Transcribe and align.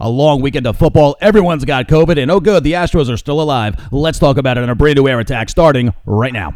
A 0.00 0.08
long 0.08 0.40
weekend 0.40 0.66
of 0.66 0.76
football. 0.76 1.16
Everyone's 1.20 1.64
got 1.64 1.88
COVID, 1.88 2.22
and 2.22 2.30
oh, 2.30 2.38
good, 2.38 2.62
the 2.62 2.74
Astros 2.74 3.12
are 3.12 3.16
still 3.16 3.40
alive. 3.40 3.74
Let's 3.92 4.20
talk 4.20 4.36
about 4.36 4.56
it 4.56 4.62
in 4.62 4.70
a 4.70 4.74
brand 4.76 4.96
new 4.96 5.08
air 5.08 5.18
attack 5.18 5.48
starting 5.48 5.92
right 6.06 6.32
now. 6.32 6.54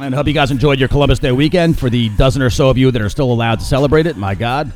And 0.00 0.12
I 0.12 0.16
hope 0.16 0.26
you 0.26 0.34
guys 0.34 0.50
enjoyed 0.50 0.80
your 0.80 0.88
Columbus 0.88 1.18
Day 1.18 1.32
weekend. 1.32 1.78
For 1.78 1.88
the 1.88 2.08
dozen 2.16 2.42
or 2.42 2.50
so 2.50 2.68
of 2.68 2.76
you 2.76 2.90
that 2.90 3.00
are 3.00 3.08
still 3.08 3.32
allowed 3.32 3.60
to 3.60 3.64
celebrate 3.64 4.06
it, 4.06 4.16
my 4.16 4.34
God. 4.34 4.72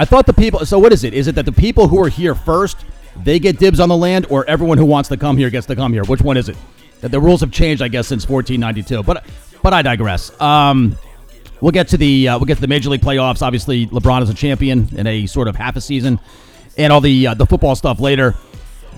I 0.00 0.06
thought 0.06 0.24
the 0.24 0.32
people. 0.32 0.64
So 0.64 0.78
what 0.78 0.94
is 0.94 1.04
it? 1.04 1.12
Is 1.12 1.28
it 1.28 1.34
that 1.34 1.44
the 1.44 1.52
people 1.52 1.86
who 1.86 2.02
are 2.02 2.08
here 2.08 2.34
first 2.34 2.86
they 3.22 3.38
get 3.38 3.58
dibs 3.58 3.80
on 3.80 3.90
the 3.90 3.96
land, 3.96 4.26
or 4.30 4.48
everyone 4.48 4.78
who 4.78 4.86
wants 4.86 5.10
to 5.10 5.18
come 5.18 5.36
here 5.36 5.50
gets 5.50 5.66
to 5.66 5.76
come 5.76 5.92
here? 5.92 6.04
Which 6.04 6.22
one 6.22 6.38
is 6.38 6.48
it? 6.48 6.56
That 7.02 7.10
the 7.10 7.20
rules 7.20 7.42
have 7.42 7.50
changed, 7.52 7.82
I 7.82 7.88
guess, 7.88 8.08
since 8.08 8.26
1492. 8.26 9.02
But 9.02 9.26
but 9.62 9.74
I 9.74 9.82
digress. 9.82 10.40
Um, 10.40 10.96
we'll 11.60 11.72
get 11.72 11.88
to 11.88 11.98
the 11.98 12.28
uh, 12.28 12.38
we'll 12.38 12.46
get 12.46 12.54
to 12.54 12.62
the 12.62 12.66
major 12.66 12.88
league 12.88 13.02
playoffs. 13.02 13.42
Obviously, 13.42 13.88
LeBron 13.88 14.22
is 14.22 14.30
a 14.30 14.34
champion 14.34 14.88
in 14.96 15.06
a 15.06 15.26
sort 15.26 15.48
of 15.48 15.56
half 15.56 15.76
a 15.76 15.82
season, 15.82 16.18
and 16.78 16.94
all 16.94 17.02
the 17.02 17.26
uh, 17.26 17.34
the 17.34 17.44
football 17.44 17.76
stuff 17.76 18.00
later. 18.00 18.34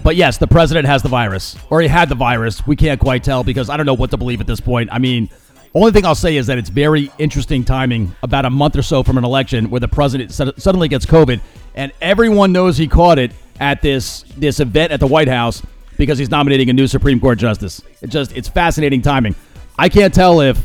But 0.05 0.15
yes, 0.15 0.39
the 0.39 0.47
president 0.47 0.87
has 0.87 1.03
the 1.03 1.09
virus, 1.09 1.57
or 1.69 1.81
he 1.81 1.89
had 1.89 2.11
the 2.11 2.15
virus. 2.15 2.65
We 2.65 2.77
can't 2.77 3.01
quite 3.01 3.25
tell 3.25 3.43
because 3.43 3.69
I 3.71 3.77
don't 3.77 3.87
know 3.87 3.95
what 3.95 4.13
to 4.13 4.17
believe 4.17 4.41
at 4.41 4.47
this 4.47 4.61
point. 4.61 4.89
I 4.93 5.01
mean, 5.01 5.31
only 5.75 5.93
thing 5.93 6.05
I'll 6.05 6.15
say 6.15 6.37
is 6.37 6.47
that 6.49 6.59
it's 6.59 6.69
very 6.69 7.11
interesting 7.19 7.65
timing 7.65 8.15
about 8.23 8.45
a 8.45 8.51
month 8.51 8.77
or 8.77 8.83
so 8.83 9.03
from 9.03 9.19
an 9.19 9.25
election 9.25 9.71
where 9.71 9.81
the 9.81 9.89
president 9.89 10.33
suddenly 10.33 10.89
gets 10.89 11.07
COVID 11.07 11.41
and 11.75 11.93
everyone 12.01 12.53
knows 12.53 12.77
he 12.77 12.89
caught 12.89 13.19
it 13.19 13.33
at 13.59 13.81
this 13.81 14.23
this 14.37 14.61
event 14.61 14.93
at 14.93 15.01
the 15.01 15.07
White 15.07 15.29
House 15.29 15.63
because 15.97 16.19
he's 16.19 16.31
nominating 16.31 16.69
a 16.69 16.73
new 16.73 16.87
Supreme 16.87 17.21
Court 17.21 17.39
justice. 17.39 17.81
It 18.03 18.11
just 18.11 18.37
it's 18.37 18.49
fascinating 18.49 19.03
timing. 19.03 19.35
I 19.79 19.89
can't 19.89 20.13
tell 20.13 20.41
if 20.41 20.63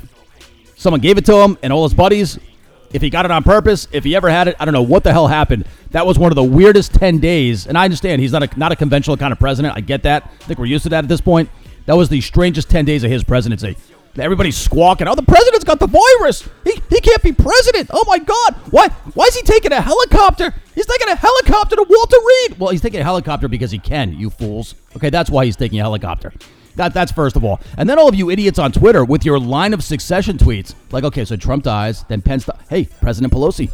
someone 0.75 0.99
gave 0.99 1.17
it 1.17 1.25
to 1.25 1.36
him 1.38 1.58
and 1.64 1.71
all 1.71 1.83
his 1.83 1.94
buddies 1.94 2.38
if 2.94 3.02
he 3.02 3.09
got 3.09 3.25
it 3.25 3.31
on 3.31 3.44
purpose, 3.44 3.88
if 3.92 4.03
he 4.03 4.16
ever 4.16 4.30
had 4.30 4.47
it, 4.47 4.55
I 4.59 4.66
don't 4.66 4.73
know 4.73 4.81
what 4.81 5.03
the 5.03 5.11
hell 5.11 5.27
happened. 5.27 5.66
That 5.92 6.05
was 6.05 6.17
one 6.17 6.31
of 6.31 6.36
the 6.36 6.44
weirdest 6.44 6.94
10 6.94 7.19
days. 7.19 7.67
And 7.67 7.77
I 7.77 7.83
understand 7.83 8.21
he's 8.21 8.31
not 8.31 8.44
a, 8.44 8.59
not 8.59 8.71
a 8.71 8.75
conventional 8.75 9.17
kind 9.17 9.31
of 9.31 9.39
president. 9.39 9.75
I 9.75 9.81
get 9.81 10.03
that. 10.03 10.23
I 10.23 10.44
think 10.45 10.59
we're 10.59 10.66
used 10.66 10.83
to 10.83 10.89
that 10.89 11.03
at 11.03 11.09
this 11.09 11.21
point. 11.21 11.49
That 11.86 11.95
was 11.95 12.09
the 12.09 12.21
strangest 12.21 12.69
10 12.69 12.86
days 12.86 13.03
of 13.03 13.11
his 13.11 13.23
presidency. 13.23 13.77
Everybody's 14.20 14.58
squawking. 14.58 15.08
Oh, 15.08 15.16
the 15.16 15.23
president's 15.23 15.64
got 15.64 15.80
the 15.80 15.88
virus. 15.88 16.48
He, 16.64 16.82
he 16.90 17.02
can't 17.02 17.22
be 17.22 17.32
president. 17.32 17.90
Oh 17.94 18.04
my 18.08 18.20
God. 18.20 18.56
Why 18.72 18.90
why 19.14 19.26
is 19.26 19.36
he 19.36 19.44
taking 19.44 19.72
a 19.72 19.82
helicopter? 19.82 20.54
He's 20.73 20.86
taking 20.86 21.10
a 21.10 21.16
helicopter 21.16 21.76
to 21.76 21.86
Walter 21.88 22.18
Reed. 22.18 22.60
Well, 22.60 22.70
he's 22.70 22.82
taking 22.82 23.00
a 23.00 23.04
helicopter 23.04 23.48
because 23.48 23.72
he 23.72 23.80
can, 23.80 24.14
you 24.14 24.30
fools. 24.30 24.76
Okay, 24.95 25.10
that's 25.10 25.30
why 25.30 25.45
he's 25.45 25.56
taking 25.56 25.80
a 25.80 25.84
helicopter. 25.84 26.34
That, 26.76 26.94
that's 26.94 27.12
first 27.12 27.36
of 27.36 27.44
all. 27.44 27.60
And 27.78 27.90
then 27.90 27.98
all 27.98 28.08
of 28.08 28.16
you 28.16 28.30
idiots 28.30 28.60
on 28.60 28.72
Twitter 28.72 29.04
with 29.04 29.26
your 29.26 29.40
line 29.40 29.73
of 29.73 29.84
succession 29.84 30.38
tweets. 30.38 30.76
Like, 30.92 31.04
okay, 31.04 31.26
so 31.26 31.36
Trump 31.36 31.64
dies, 31.64 32.04
then 32.08 32.22
Pence 32.22 32.45
dies. 32.45 32.60
Hey, 32.70 32.86
President 32.86 33.34
Pelosi. 33.34 33.72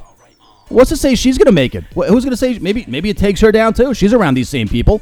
What's 0.69 0.89
to 0.89 0.97
say 0.97 1.13
she's 1.15 1.37
going 1.37 1.47
to 1.47 1.51
make 1.51 1.75
it? 1.75 1.83
Who's 1.93 2.23
going 2.23 2.31
to 2.31 2.37
say 2.37 2.57
maybe 2.59 2.85
maybe 2.87 3.09
it 3.09 3.17
takes 3.17 3.41
her 3.41 3.51
down 3.51 3.73
too? 3.73 3.93
She's 3.93 4.13
around 4.13 4.35
these 4.35 4.49
same 4.49 4.67
people. 4.67 5.01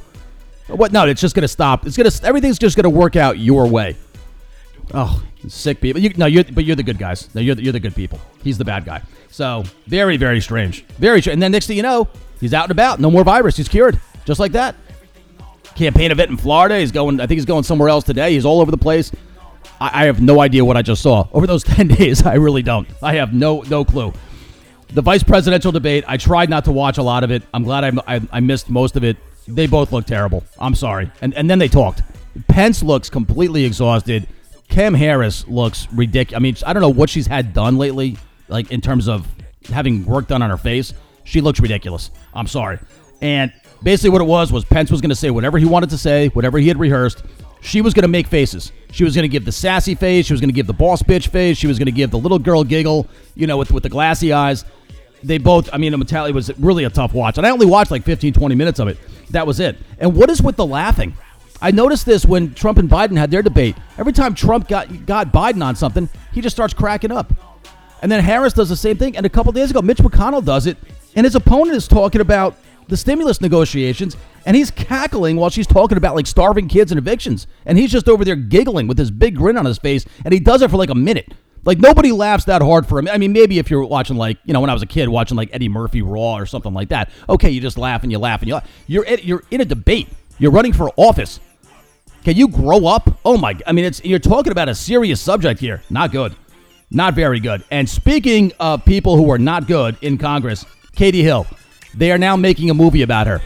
What? 0.67 0.92
No, 0.92 1.06
it's 1.06 1.22
just 1.22 1.36
going 1.36 1.44
to 1.44 1.47
stop. 1.47 1.86
It's 1.86 1.95
going 1.95 2.09
to 2.09 2.25
everything's 2.25 2.58
just 2.58 2.75
going 2.75 2.84
to 2.84 2.89
work 2.89 3.16
out 3.16 3.38
your 3.38 3.67
way. 3.67 3.95
Oh, 4.94 5.23
sick 5.47 5.81
people. 5.81 6.02
You, 6.02 6.11
no, 6.17 6.25
you're 6.25 6.44
but 6.44 6.66
you're 6.66 6.75
the 6.75 6.84
good 6.84 6.97
guys. 6.97 7.34
No, 7.34 7.42
you're 7.42 7.56
the, 7.56 7.64
you're 7.64 7.73
the 7.73 7.80
good 7.80 7.95
people. 7.95 8.20
He's 8.44 8.58
the 8.58 8.66
bad 8.66 8.86
guy. 8.86 9.02
So 9.30 9.64
very 9.88 10.17
very 10.17 10.42
strange. 10.42 10.84
Very 10.97 11.22
strange. 11.22 11.36
And 11.36 11.44
then 11.44 11.52
next 11.52 11.67
thing 11.67 11.78
you 11.78 11.84
know, 11.84 12.08
he's 12.39 12.53
out 12.53 12.66
and 12.66 12.72
about. 12.72 13.00
No 13.00 13.09
more 13.09 13.23
virus. 13.23 13.58
He's 13.58 13.69
cured. 13.69 14.00
Just 14.25 14.39
like 14.39 14.52
that 14.53 14.75
campaign 15.75 16.12
event 16.12 16.30
in 16.30 16.38
Florida. 16.38 16.80
He's 16.80 16.92
going. 16.92 17.19
I 17.19 17.28
think 17.28 17.38
he's 17.38 17.45
going 17.45 17.64
somewhere 17.64 17.89
else 17.89 18.03
today. 18.03 18.34
He's 18.34 18.45
all 18.45 18.62
over 18.62 18.72
the 18.72 18.78
place. 18.78 19.12
I, 19.80 20.03
I 20.03 20.06
have 20.06 20.22
no 20.22 20.41
idea 20.41 20.63
what 20.63 20.78
I 20.78 20.81
just 20.81 21.01
saw 21.01 21.28
over 21.34 21.47
those 21.47 21.63
ten 21.75 21.88
days. 21.88 22.25
I 22.25 22.35
really 22.35 22.62
don't. 22.62 22.88
I 23.01 23.16
have 23.16 23.34
no 23.34 23.62
no 23.62 23.84
clue. 23.85 24.13
The 24.94 25.01
vice 25.01 25.24
presidential 25.24 25.72
debate. 25.72 26.03
I 26.07 26.18
tried 26.18 26.50
not 26.50 26.66
to 26.66 26.72
watch 26.72 26.97
a 26.97 27.03
lot 27.03 27.24
of 27.24 27.31
it. 27.31 27.44
I'm 27.53 27.63
glad 27.63 27.84
I, 27.85 28.16
I, 28.16 28.22
I 28.31 28.40
missed 28.41 28.69
most 28.69 28.97
of 28.97 29.03
it. 29.06 29.16
They 29.47 29.66
both 29.66 29.94
look 29.94 30.06
terrible. 30.06 30.44
I'm 30.59 30.75
sorry. 30.75 31.12
And 31.22 31.34
and 31.34 31.50
then 31.50 31.59
they 31.59 31.69
talked. 31.69 32.01
Pence 32.47 32.84
looks 32.84 33.09
completely 33.09 33.66
exhausted. 33.66 34.28
Cam 34.71 34.93
Harris 34.93 35.47
looks 35.47 35.87
ridiculous. 35.91 36.37
I 36.37 36.39
mean, 36.39 36.55
I 36.65 36.73
don't 36.73 36.81
know 36.81 36.89
what 36.89 37.09
she's 37.09 37.27
had 37.27 37.53
done 37.53 37.77
lately, 37.77 38.17
like 38.47 38.71
in 38.71 38.81
terms 38.81 39.07
of 39.07 39.27
having 39.69 40.05
work 40.05 40.27
done 40.27 40.41
on 40.41 40.49
her 40.49 40.57
face. 40.57 40.93
She 41.25 41.41
looks 41.41 41.59
ridiculous. 41.59 42.09
I'm 42.33 42.47
sorry. 42.47 42.79
And 43.21 43.53
basically 43.83 44.09
what 44.09 44.21
it 44.21 44.25
was 44.25 44.51
was 44.51 44.65
Pence 44.65 44.89
was 44.89 45.01
going 45.01 45.09
to 45.09 45.15
say 45.15 45.29
whatever 45.29 45.57
he 45.57 45.65
wanted 45.65 45.89
to 45.91 45.97
say, 45.97 46.29
whatever 46.29 46.57
he 46.57 46.67
had 46.69 46.79
rehearsed. 46.79 47.23
She 47.59 47.81
was 47.81 47.93
going 47.93 48.03
to 48.03 48.07
make 48.07 48.25
faces. 48.25 48.71
She 48.91 49.03
was 49.03 49.13
going 49.13 49.23
to 49.23 49.29
give 49.29 49.45
the 49.45 49.51
sassy 49.51 49.93
face. 49.93 50.25
She 50.25 50.33
was 50.33 50.41
going 50.41 50.49
to 50.49 50.55
give 50.55 50.67
the 50.67 50.73
boss 50.73 51.03
bitch 51.03 51.27
face. 51.27 51.57
She 51.57 51.67
was 51.67 51.77
going 51.77 51.85
to 51.85 51.91
give 51.91 52.09
the 52.09 52.17
little 52.17 52.39
girl 52.39 52.63
giggle, 52.63 53.07
you 53.35 53.45
know, 53.45 53.57
with, 53.57 53.71
with 53.71 53.83
the 53.83 53.89
glassy 53.89 54.33
eyes. 54.33 54.65
They 55.21 55.38
both, 55.38 55.69
I 55.71 55.77
mean, 55.77 55.93
it 55.93 56.33
was 56.33 56.57
really 56.57 56.85
a 56.85 56.89
tough 56.89 57.13
watch. 57.13 57.38
And 57.38 57.45
I 57.45 57.51
only 57.51 57.67
watched 57.67 57.91
like 57.91 58.03
15, 58.03 58.33
20 58.33 58.55
minutes 58.55 58.79
of 58.79 58.88
it. 58.88 58.97
That 59.29 59.45
was 59.45 59.59
it. 59.59 59.77
And 59.99 60.15
what 60.15 60.31
is 60.31 60.41
with 60.41 60.55
the 60.55 60.65
laughing? 60.65 61.15
I 61.61 61.72
noticed 61.72 62.05
this 62.05 62.25
when 62.25 62.53
Trump 62.53 62.77
and 62.77 62.89
Biden 62.89 63.17
had 63.17 63.29
their 63.29 63.41
debate. 63.41 63.75
Every 63.97 64.13
time 64.13 64.33
Trump 64.33 64.67
got, 64.67 65.05
got 65.05 65.31
Biden 65.31 65.63
on 65.63 65.75
something, 65.75 66.09
he 66.31 66.41
just 66.41 66.55
starts 66.55 66.73
cracking 66.73 67.11
up. 67.11 67.31
And 68.01 68.11
then 68.11 68.23
Harris 68.23 68.53
does 68.53 68.69
the 68.69 68.75
same 68.75 68.97
thing. 68.97 69.16
And 69.16 69.25
a 69.25 69.29
couple 69.29 69.51
days 69.51 69.69
ago, 69.69 69.81
Mitch 69.81 70.00
McConnell 70.00 70.44
does 70.44 70.66
it. 70.66 70.77
And 71.16 71.25
his 71.25 71.35
opponent 71.35 71.77
is 71.77 71.88
talking 71.88 72.21
about 72.21 72.55
the 72.88 72.97
stimulus 72.97 73.39
negotiations, 73.41 74.17
and 74.45 74.55
he's 74.55 74.69
cackling 74.69 75.38
while 75.38 75.50
she's 75.50 75.67
talking 75.67 75.97
about 75.97 76.16
like 76.16 76.27
starving 76.27 76.67
kids 76.67 76.91
and 76.91 77.00
evictions. 77.00 77.47
And 77.66 77.77
he's 77.77 77.91
just 77.91 78.09
over 78.09 78.25
there 78.25 78.35
giggling 78.35 78.88
with 78.88 78.97
his 78.97 79.09
big 79.09 79.35
grin 79.35 79.57
on 79.57 79.66
his 79.66 79.77
face, 79.77 80.05
and 80.25 80.33
he 80.33 80.39
does 80.39 80.61
it 80.61 80.69
for 80.69 80.77
like 80.77 80.89
a 80.89 80.95
minute. 80.95 81.33
Like 81.63 81.77
nobody 81.77 82.11
laughs 82.11 82.45
that 82.45 82.61
hard 82.61 82.88
for 82.88 83.00
him. 83.00 83.07
I 83.07 83.17
mean, 83.17 83.33
maybe 83.33 83.59
if 83.59 83.69
you're 83.69 83.85
watching 83.85 84.17
like 84.17 84.39
you 84.45 84.53
know 84.53 84.59
when 84.59 84.69
I 84.69 84.73
was 84.73 84.81
a 84.81 84.88
kid 84.88 85.07
watching 85.09 85.38
like 85.38 85.50
Eddie 85.53 85.69
Murphy 85.69 86.01
Raw 86.01 86.35
or 86.35 86.45
something 86.45 86.73
like 86.73 86.89
that. 86.89 87.11
Okay, 87.29 87.50
you 87.51 87.61
just 87.61 87.77
laugh 87.77 88.03
and 88.03 88.11
you 88.11 88.17
laugh 88.17 88.41
and 88.41 88.47
you 88.50 88.55
laugh. 88.55 88.69
You're 88.88 89.05
at, 89.05 89.23
you're 89.23 89.44
in 89.51 89.61
a 89.61 89.66
debate. 89.66 90.09
You're 90.39 90.51
running 90.51 90.73
for 90.73 90.91
office. 90.97 91.39
Can 92.23 92.35
you 92.37 92.47
grow 92.47 92.85
up? 92.85 93.19
Oh 93.25 93.37
my! 93.37 93.57
I 93.65 93.71
mean, 93.71 93.85
it's 93.85 94.03
you're 94.03 94.19
talking 94.19 94.51
about 94.51 94.69
a 94.69 94.75
serious 94.75 95.19
subject 95.19 95.59
here. 95.59 95.81
Not 95.89 96.11
good. 96.11 96.35
Not 96.91 97.13
very 97.13 97.39
good. 97.39 97.63
And 97.71 97.89
speaking 97.89 98.51
of 98.59 98.83
people 98.85 99.15
who 99.15 99.31
are 99.31 99.37
not 99.37 99.65
good 99.65 99.97
in 100.01 100.17
Congress, 100.17 100.65
Katie 100.95 101.23
Hill. 101.23 101.47
They 101.95 102.11
are 102.11 102.17
now 102.17 102.35
making 102.35 102.69
a 102.69 102.73
movie 102.73 103.01
about 103.01 103.27
her. 103.27 103.41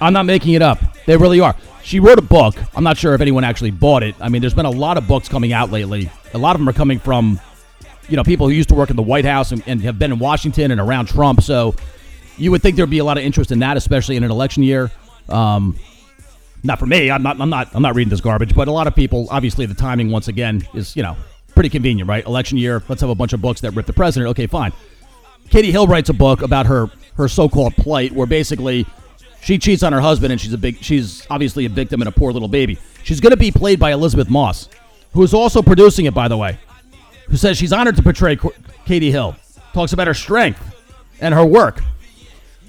I'm 0.00 0.12
not 0.12 0.24
making 0.24 0.54
it 0.54 0.62
up. 0.62 0.78
They 1.06 1.16
really 1.16 1.40
are. 1.40 1.56
She 1.82 2.00
wrote 2.00 2.18
a 2.18 2.22
book. 2.22 2.56
I'm 2.74 2.84
not 2.84 2.96
sure 2.96 3.14
if 3.14 3.20
anyone 3.20 3.44
actually 3.44 3.70
bought 3.70 4.02
it. 4.02 4.14
I 4.20 4.28
mean, 4.28 4.40
there's 4.40 4.54
been 4.54 4.66
a 4.66 4.70
lot 4.70 4.98
of 4.98 5.06
books 5.06 5.28
coming 5.28 5.52
out 5.52 5.70
lately. 5.70 6.10
A 6.34 6.38
lot 6.38 6.56
of 6.56 6.60
them 6.60 6.68
are 6.68 6.72
coming 6.72 6.98
from, 6.98 7.40
you 8.08 8.16
know, 8.16 8.24
people 8.24 8.48
who 8.48 8.52
used 8.52 8.68
to 8.70 8.74
work 8.74 8.90
in 8.90 8.96
the 8.96 9.02
White 9.02 9.24
House 9.24 9.52
and, 9.52 9.62
and 9.66 9.80
have 9.82 9.98
been 9.98 10.12
in 10.12 10.18
Washington 10.18 10.70
and 10.70 10.80
around 10.80 11.06
Trump. 11.06 11.42
So 11.42 11.74
you 12.36 12.50
would 12.50 12.62
think 12.62 12.76
there'd 12.76 12.90
be 12.90 12.98
a 12.98 13.04
lot 13.04 13.18
of 13.18 13.24
interest 13.24 13.52
in 13.52 13.60
that, 13.60 13.76
especially 13.76 14.16
in 14.16 14.24
an 14.24 14.30
election 14.30 14.62
year. 14.62 14.90
Um, 15.28 15.76
not 16.62 16.78
for 16.78 16.86
me. 16.86 17.10
I'm 17.10 17.22
not. 17.22 17.40
I'm 17.40 17.50
not. 17.50 17.68
I'm 17.74 17.82
not 17.82 17.94
reading 17.94 18.10
this 18.10 18.20
garbage. 18.20 18.54
But 18.54 18.68
a 18.68 18.72
lot 18.72 18.86
of 18.86 18.94
people, 18.94 19.28
obviously, 19.30 19.66
the 19.66 19.74
timing 19.74 20.10
once 20.10 20.28
again 20.28 20.66
is 20.74 20.96
you 20.96 21.02
know 21.02 21.16
pretty 21.54 21.68
convenient, 21.68 22.08
right? 22.08 22.24
Election 22.26 22.58
year. 22.58 22.82
Let's 22.88 23.00
have 23.00 23.10
a 23.10 23.14
bunch 23.14 23.32
of 23.32 23.40
books 23.40 23.60
that 23.62 23.72
rip 23.72 23.86
the 23.86 23.92
president. 23.92 24.30
Okay, 24.30 24.46
fine. 24.46 24.72
Katie 25.48 25.70
Hill 25.70 25.86
writes 25.86 26.08
a 26.08 26.14
book 26.14 26.42
about 26.42 26.66
her 26.66 26.90
her 27.16 27.28
so-called 27.28 27.74
plight, 27.76 28.12
where 28.12 28.26
basically 28.26 28.86
she 29.40 29.58
cheats 29.58 29.82
on 29.82 29.92
her 29.92 30.00
husband 30.00 30.32
and 30.32 30.40
she's 30.40 30.52
a 30.52 30.58
big 30.58 30.82
she's 30.82 31.26
obviously 31.30 31.66
a 31.66 31.68
victim 31.68 32.00
and 32.02 32.08
a 32.08 32.12
poor 32.12 32.32
little 32.32 32.48
baby. 32.48 32.78
She's 33.04 33.20
going 33.20 33.30
to 33.30 33.36
be 33.36 33.50
played 33.50 33.78
by 33.78 33.92
Elisabeth 33.92 34.28
Moss, 34.28 34.68
who 35.12 35.22
is 35.22 35.32
also 35.32 35.62
producing 35.62 36.06
it, 36.06 36.14
by 36.14 36.28
the 36.28 36.36
way. 36.36 36.58
Who 37.28 37.36
says 37.36 37.56
she's 37.56 37.72
honored 37.72 37.96
to 37.96 38.02
portray 38.02 38.36
Katie 38.84 39.10
Hill. 39.10 39.36
Talks 39.72 39.92
about 39.92 40.06
her 40.06 40.14
strength 40.14 40.74
and 41.20 41.34
her 41.34 41.44
work. 41.44 41.82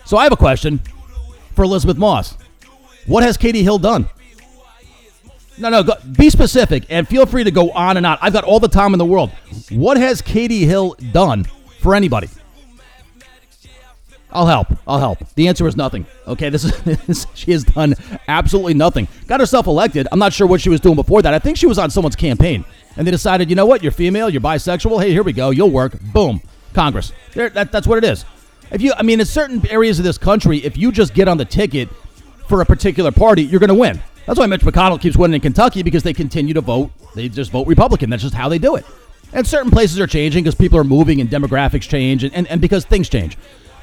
So 0.05 0.17
I 0.17 0.23
have 0.23 0.31
a 0.31 0.37
question 0.37 0.79
for 1.55 1.63
Elisabeth 1.63 1.97
Moss. 1.97 2.37
What 3.07 3.23
has 3.23 3.37
Katie 3.37 3.63
Hill 3.63 3.79
done? 3.79 4.07
No, 5.57 5.69
no, 5.69 5.81
go, 5.81 5.93
be 6.15 6.29
specific 6.29 6.85
and 6.89 7.07
feel 7.07 7.25
free 7.25 7.43
to 7.43 7.51
go 7.51 7.71
on 7.71 7.97
and 7.97 8.05
on. 8.05 8.19
I've 8.21 8.33
got 8.33 8.43
all 8.43 8.59
the 8.59 8.67
time 8.67 8.93
in 8.93 8.99
the 8.99 9.05
world. 9.05 9.31
What 9.71 9.97
has 9.97 10.21
Katie 10.21 10.65
Hill 10.65 10.95
done 11.11 11.45
for 11.79 11.95
anybody? 11.95 12.29
I'll 14.29 14.45
help. 14.45 14.67
I'll 14.85 14.99
help. 14.99 15.19
The 15.35 15.47
answer 15.47 15.67
is 15.67 15.75
nothing. 15.75 16.05
Okay, 16.27 16.49
this 16.49 16.65
is 16.65 17.25
she 17.33 17.53
has 17.53 17.63
done 17.63 17.95
absolutely 18.27 18.73
nothing. 18.73 19.07
Got 19.25 19.39
herself 19.39 19.67
elected. 19.67 20.07
I'm 20.11 20.19
not 20.19 20.33
sure 20.33 20.45
what 20.45 20.61
she 20.61 20.69
was 20.69 20.79
doing 20.81 20.95
before 20.95 21.21
that. 21.21 21.33
I 21.33 21.39
think 21.39 21.57
she 21.57 21.65
was 21.65 21.79
on 21.79 21.89
someone's 21.89 22.15
campaign, 22.15 22.65
and 22.97 23.07
they 23.07 23.11
decided, 23.11 23.49
you 23.49 23.55
know 23.55 23.65
what, 23.65 23.81
you're 23.81 23.91
female, 23.91 24.29
you're 24.29 24.41
bisexual. 24.41 25.01
Hey, 25.01 25.11
here 25.11 25.23
we 25.23 25.33
go. 25.33 25.49
You'll 25.49 25.71
work. 25.71 25.99
Boom, 26.13 26.41
Congress. 26.73 27.13
There, 27.33 27.49
that, 27.49 27.71
that's 27.71 27.87
what 27.87 27.97
it 27.97 28.03
is. 28.03 28.25
If 28.69 28.81
you, 28.81 28.93
I 28.97 29.01
mean, 29.01 29.21
in 29.21 29.25
certain 29.25 29.65
areas 29.69 29.97
of 29.97 30.03
this 30.05 30.17
country, 30.17 30.57
if 30.57 30.77
you 30.77 30.91
just 30.91 31.13
get 31.13 31.29
on 31.29 31.37
the 31.37 31.45
ticket 31.45 31.87
for 32.47 32.61
a 32.61 32.65
particular 32.65 33.11
party, 33.11 33.43
you're 33.43 33.59
going 33.59 33.69
to 33.69 33.75
win. 33.75 34.01
That's 34.25 34.39
why 34.39 34.45
Mitch 34.45 34.61
McConnell 34.61 34.99
keeps 34.99 35.15
winning 35.15 35.35
in 35.35 35.41
Kentucky 35.41 35.83
because 35.83 36.03
they 36.03 36.13
continue 36.13 36.53
to 36.53 36.61
vote. 36.61 36.91
They 37.15 37.29
just 37.29 37.51
vote 37.51 37.67
Republican. 37.67 38.09
That's 38.09 38.23
just 38.23 38.35
how 38.35 38.49
they 38.49 38.59
do 38.59 38.75
it. 38.75 38.85
And 39.33 39.45
certain 39.45 39.71
places 39.71 39.99
are 39.99 40.07
changing 40.07 40.43
because 40.43 40.55
people 40.55 40.77
are 40.79 40.83
moving 40.83 41.21
and 41.21 41.29
demographics 41.29 41.87
change 41.87 42.23
and, 42.23 42.33
and, 42.33 42.47
and 42.47 42.61
because 42.61 42.85
things 42.85 43.09
change. 43.09 43.37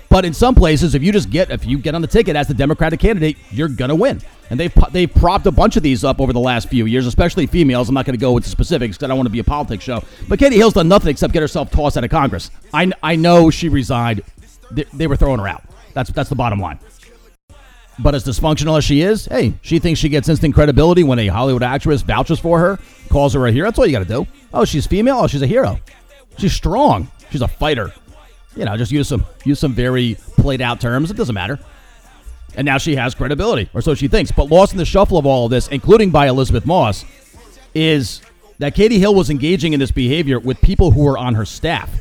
But 0.08 0.25
in 0.25 0.32
some 0.32 0.55
places, 0.55 0.94
if 0.94 1.02
you 1.02 1.12
just 1.12 1.31
get 1.31 1.50
if 1.50 1.66
you 1.66 1.78
get 1.78 1.94
on 1.94 2.02
the 2.02 2.06
ticket 2.06 2.37
as 2.37 2.46
the 2.46 2.55
Democratic 2.55 3.00
candidate, 3.00 3.37
you're 3.50 3.69
gonna 3.69 3.94
win. 3.94 4.20
And 4.50 4.61
they've 4.61 4.72
they've 4.93 5.12
propped 5.12 5.46
a 5.46 5.50
bunch 5.50 5.76
of 5.76 5.82
these 5.82 6.05
up 6.05 6.20
over 6.20 6.32
the 6.32 6.40
last 6.40 6.69
few 6.69 6.87
years, 6.87 7.06
especially 7.06 7.46
females. 7.46 7.88
I'm 7.88 7.94
not 7.94 8.05
going 8.05 8.17
to 8.17 8.20
go 8.20 8.37
into 8.37 8.49
specifics 8.49 8.96
because 8.96 9.06
I 9.06 9.08
don't 9.08 9.17
want 9.17 9.26
to 9.26 9.32
be 9.32 9.40
a 9.40 9.44
politics 9.44 9.82
show. 9.82 10.05
But 10.28 10.38
Katie 10.38 10.56
Hill's 10.56 10.75
done 10.75 10.88
nothing 10.88 11.10
except 11.10 11.32
get 11.32 11.40
herself 11.40 11.70
tossed 11.70 11.96
out 11.96 12.05
of 12.05 12.10
Congress. 12.10 12.50
I, 12.72 12.93
I 13.02 13.17
know 13.17 13.50
she 13.50 13.69
resigned. 13.69 14.22
They, 14.70 14.84
they 14.93 15.06
were 15.06 15.17
throwing 15.17 15.40
her 15.40 15.49
out. 15.49 15.64
That's 15.94 16.10
that's 16.10 16.28
the 16.28 16.37
bottom 16.37 16.60
line. 16.60 16.78
But 17.99 18.14
as 18.14 18.25
dysfunctional 18.25 18.76
as 18.76 18.85
she 18.85 19.02
is, 19.02 19.26
hey, 19.26 19.55
she 19.62 19.79
thinks 19.79 20.00
she 20.00 20.08
gets 20.08 20.29
instant 20.29 20.55
credibility 20.55 21.05
when 21.05 21.19
a 21.19 21.29
Hollywood 21.29 21.62
actress 21.62 22.02
vouches 22.02 22.41
for 22.41 22.58
her, 22.58 22.79
calls 23.08 23.35
her 23.35 23.46
a 23.46 23.52
hero. 23.52 23.69
That's 23.69 23.79
all 23.79 23.87
you 23.87 23.93
got 23.93 24.00
to 24.00 24.05
do. 24.05 24.26
Oh, 24.52 24.64
she's 24.64 24.87
female. 24.87 25.19
Oh, 25.19 25.26
she's 25.26 25.43
a 25.43 25.46
hero. 25.46 25.79
She's 26.38 26.52
strong. 26.52 27.08
She's 27.31 27.43
a 27.43 27.49
fighter 27.49 27.93
you 28.56 28.64
know, 28.64 28.76
just 28.76 28.93
use 28.93 29.08
some 29.08 29.25
use 29.44 29.58
some 29.58 29.73
very 29.73 30.17
played 30.37 30.61
out 30.61 30.81
terms. 30.81 31.11
It 31.11 31.17
doesn't 31.17 31.35
matter. 31.35 31.58
And 32.56 32.64
now 32.64 32.79
she 32.79 32.94
has 32.94 33.14
credibility, 33.14 33.69
or 33.75 33.82
so 33.82 33.94
she 33.94 34.06
thinks. 34.06 34.31
But 34.31 34.44
lost 34.44 34.73
in 34.73 34.79
the 34.79 34.85
shuffle 34.85 35.19
of 35.19 35.26
all 35.26 35.46
of 35.46 35.50
this, 35.50 35.67
including 35.69 36.11
by 36.11 36.29
Elisabeth 36.29 36.64
Moss, 36.64 37.05
is 37.75 38.23
that 38.58 38.76
Katie 38.76 39.00
Hill 39.00 39.14
was 39.14 39.29
engaging 39.29 39.73
in 39.73 39.81
this 39.81 39.91
behavior 39.91 40.38
with 40.38 40.61
people 40.61 40.93
who 40.93 41.02
were 41.02 41.19
on 41.19 41.35
her 41.35 41.44
staff. 41.44 42.00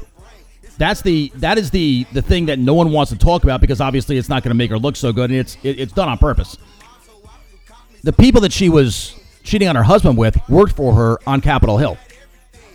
That's 0.78 1.02
the 1.02 1.32
that 1.36 1.58
is 1.58 1.72
the 1.72 2.06
the 2.14 2.22
thing 2.22 2.48
that 2.48 2.60
no 2.60 2.74
one 2.74 2.92
wants 2.92 3.12
to 3.12 3.18
talk 3.18 3.44
about 3.44 3.62
because 3.62 3.80
obviously 3.80 4.18
it's 4.18 4.30
not 4.30 4.44
going 4.44 4.50
to 4.52 4.56
make 4.56 4.72
her 4.72 4.80
look 4.80 4.96
so 4.96 5.14
good, 5.14 5.30
and 5.30 5.40
it's 5.40 5.58
it, 5.64 5.80
it's 5.80 5.94
done 5.94 6.10
on 6.10 6.18
purpose. 6.18 6.58
The 8.04 8.14
people 8.14 8.42
that 8.42 8.52
she 8.52 8.70
was 8.70 9.16
cheating 9.44 9.68
on 9.68 9.76
her 9.76 9.84
husband 9.84 10.18
with 10.18 10.38
worked 10.50 10.76
for 10.76 10.94
her 10.94 11.20
on 11.28 11.42
Capitol 11.42 11.78
Hill. 11.78 11.98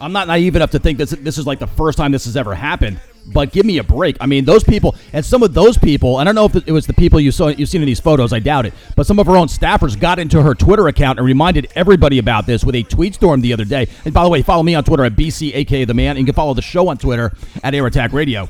I'm 0.01 0.13
not 0.13 0.29
naive 0.29 0.55
enough 0.55 0.71
to 0.73 0.79
think 0.79 0.99
this 0.99 1.11
this 1.11 1.39
is 1.39 1.47
like 1.47 1.59
the 1.59 1.67
first 1.67 1.99
time 1.99 2.13
this 2.13 2.25
has 2.27 2.37
ever 2.37 2.55
happened. 2.55 3.01
But 3.33 3.53
give 3.53 3.67
me 3.67 3.79
a 3.79 3.85
break. 3.85 4.17
I 4.21 4.27
mean, 4.27 4.45
those 4.45 4.65
people 4.65 4.95
and 5.13 5.25
some 5.25 5.43
of 5.43 5.53
those 5.55 5.77
people. 5.77 6.17
I 6.17 6.25
don't 6.25 6.35
know 6.35 6.47
if 6.47 6.57
it 6.57 6.73
was 6.73 6.87
the 6.87 6.95
people 6.95 7.21
you 7.21 7.31
saw 7.31 7.49
you've 7.49 7.69
seen 7.69 7.83
in 7.83 7.87
these 7.87 8.01
photos. 8.01 8.33
I 8.33 8.39
doubt 8.39 8.67
it. 8.67 8.75
But 8.97 9.07
some 9.07 9.19
of 9.19 9.27
her 9.27 9.37
own 9.37 9.49
staffers 9.49 9.99
got 9.99 10.19
into 10.19 10.43
her 10.43 10.55
Twitter 10.55 10.89
account 10.89 11.19
and 11.19 11.27
reminded 11.27 11.71
everybody 11.75 12.19
about 12.19 12.47
this 12.47 12.65
with 12.65 12.75
a 12.75 12.83
tweet 12.85 13.15
storm 13.15 13.41
the 13.41 13.53
other 13.53 13.65
day. 13.65 13.89
And 14.05 14.15
by 14.15 14.23
the 14.23 14.31
way, 14.31 14.43
follow 14.43 14.63
me 14.63 14.75
on 14.75 14.85
Twitter 14.85 15.05
at 15.05 15.13
BC, 15.13 15.55
aka 15.55 15.85
the 15.85 15.95
man. 15.95 16.11
And 16.11 16.21
you 16.21 16.25
can 16.27 16.35
follow 16.35 16.55
the 16.55 16.63
show 16.63 16.89
on 16.89 16.97
Twitter 16.97 17.33
at 17.63 17.75
Air 17.75 17.87
Attack 17.87 18.13
Radio. 18.13 18.49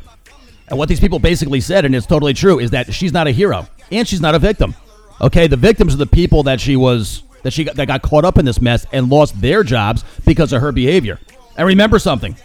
And 0.69 0.79
what 0.79 0.89
these 0.89 1.01
people 1.01 1.19
basically 1.19 1.61
said, 1.61 1.85
and 1.85 1.95
it's 1.95 2.07
totally 2.07 2.35
true, 2.35 2.59
is 2.59 2.71
that 2.71 2.93
she's 2.93 3.13
not 3.13 3.27
a 3.27 3.31
hero 3.31 3.67
and 3.91 4.07
she's 4.07 4.21
not 4.21 4.35
a 4.35 4.39
victim. 4.39 4.75
Okay, 5.21 5.47
the 5.47 5.57
victims 5.57 5.95
are 5.95 5.99
the 5.99 6.07
people 6.07 6.45
that 6.45 6.61
she 6.61 6.77
was 6.77 7.23
that 7.43 7.53
she 7.53 7.65
got, 7.65 7.77
that 7.77 7.87
got 7.87 8.03
caught 8.03 8.25
up 8.25 8.39
in 8.39 8.45
this 8.45 8.61
mess 8.61 8.87
and 8.93 9.09
lost 9.09 9.41
their 9.41 9.63
jobs 9.63 10.05
because 10.27 10.53
of 10.53 10.61
her 10.61 10.73
behavior. 10.73 11.19
And 11.57 11.67
remember 11.67 11.99
something. 11.99 12.37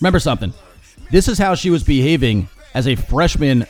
Remember 0.00 0.18
something. 0.18 0.52
This 1.12 1.28
is 1.28 1.36
how 1.36 1.54
she 1.54 1.68
was 1.68 1.84
behaving 1.84 2.48
as 2.72 2.88
a 2.88 2.96
freshman 2.96 3.66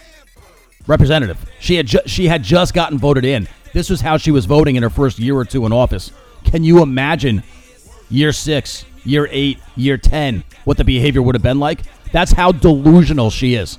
representative. 0.87 1.45
She 1.59 1.75
had 1.75 1.89
ju- 1.89 2.07
she 2.07 2.29
had 2.29 2.45
just 2.45 2.73
gotten 2.73 2.99
voted 2.99 3.25
in. 3.25 3.49
This 3.73 3.91
was 3.91 4.01
how 4.01 4.17
she 4.17 4.31
was 4.31 4.47
voting 4.47 4.77
in 4.77 4.85
her 4.85 4.91
first 4.91 5.19
year 5.19 5.35
or 5.35 5.45
two 5.45 5.67
in 5.67 5.73
office. 5.73 6.13
Can 6.45 6.63
you 6.63 6.83
imagine 6.83 7.43
year 8.09 8.33
6, 8.33 8.85
year 9.05 9.27
8, 9.29 9.59
year 9.75 9.99
10 9.99 10.45
what 10.65 10.77
the 10.77 10.85
behavior 10.85 11.21
would 11.21 11.35
have 11.35 11.43
been 11.43 11.59
like? 11.59 11.81
That's 12.13 12.31
how 12.31 12.53
delusional 12.53 13.31
she 13.31 13.55
is. 13.55 13.77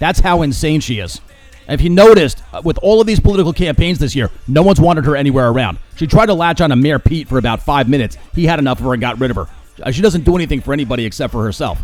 That's 0.00 0.18
how 0.18 0.42
insane 0.42 0.80
she 0.80 0.98
is. 0.98 1.20
And 1.68 1.80
if 1.80 1.84
you 1.84 1.90
noticed, 1.90 2.42
uh, 2.52 2.62
with 2.64 2.78
all 2.78 3.00
of 3.00 3.06
these 3.06 3.20
political 3.20 3.52
campaigns 3.52 4.00
this 4.00 4.16
year, 4.16 4.28
no 4.48 4.62
one's 4.62 4.80
wanted 4.80 5.04
her 5.04 5.14
anywhere 5.14 5.50
around. 5.50 5.78
She 5.94 6.08
tried 6.08 6.26
to 6.26 6.34
latch 6.34 6.60
on 6.60 6.70
to 6.70 6.76
Mayor 6.76 6.98
Pete 6.98 7.28
for 7.28 7.38
about 7.38 7.62
five 7.62 7.88
minutes. 7.88 8.18
He 8.34 8.44
had 8.46 8.58
enough 8.58 8.80
of 8.80 8.86
her 8.86 8.92
and 8.92 9.00
got 9.00 9.20
rid 9.20 9.30
of 9.30 9.36
her. 9.36 9.46
Uh, 9.80 9.90
she 9.92 10.02
doesn't 10.02 10.24
do 10.24 10.34
anything 10.34 10.60
for 10.60 10.72
anybody 10.72 11.04
except 11.04 11.32
for 11.32 11.44
herself. 11.44 11.82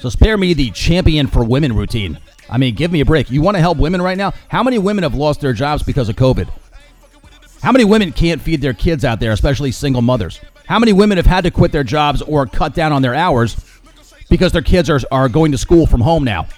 So 0.00 0.08
spare 0.08 0.38
me 0.38 0.54
the 0.54 0.70
champion 0.70 1.26
for 1.26 1.44
women 1.44 1.76
routine. 1.76 2.18
I 2.48 2.56
mean, 2.56 2.74
give 2.74 2.90
me 2.90 3.00
a 3.00 3.04
break. 3.04 3.30
You 3.30 3.42
want 3.42 3.56
to 3.56 3.60
help 3.60 3.78
women 3.78 4.00
right 4.00 4.16
now? 4.16 4.32
How 4.48 4.62
many 4.62 4.78
women 4.78 5.02
have 5.02 5.14
lost 5.14 5.40
their 5.40 5.52
jobs 5.52 5.82
because 5.82 6.08
of 6.08 6.16
COVID? 6.16 6.48
How 7.62 7.70
many 7.70 7.84
women 7.84 8.10
can't 8.10 8.40
feed 8.40 8.62
their 8.62 8.72
kids 8.72 9.04
out 9.04 9.20
there, 9.20 9.32
especially 9.32 9.70
single 9.72 10.00
mothers? 10.00 10.40
How 10.66 10.78
many 10.78 10.94
women 10.94 11.18
have 11.18 11.26
had 11.26 11.44
to 11.44 11.50
quit 11.50 11.70
their 11.70 11.84
jobs 11.84 12.22
or 12.22 12.46
cut 12.46 12.74
down 12.74 12.92
on 12.92 13.02
their 13.02 13.14
hours 13.14 13.56
because 14.30 14.52
their 14.52 14.62
kids 14.62 14.88
are, 14.88 15.00
are 15.12 15.28
going 15.28 15.52
to 15.52 15.58
school 15.58 15.86
from 15.86 16.00
home 16.00 16.24
now? 16.24 16.48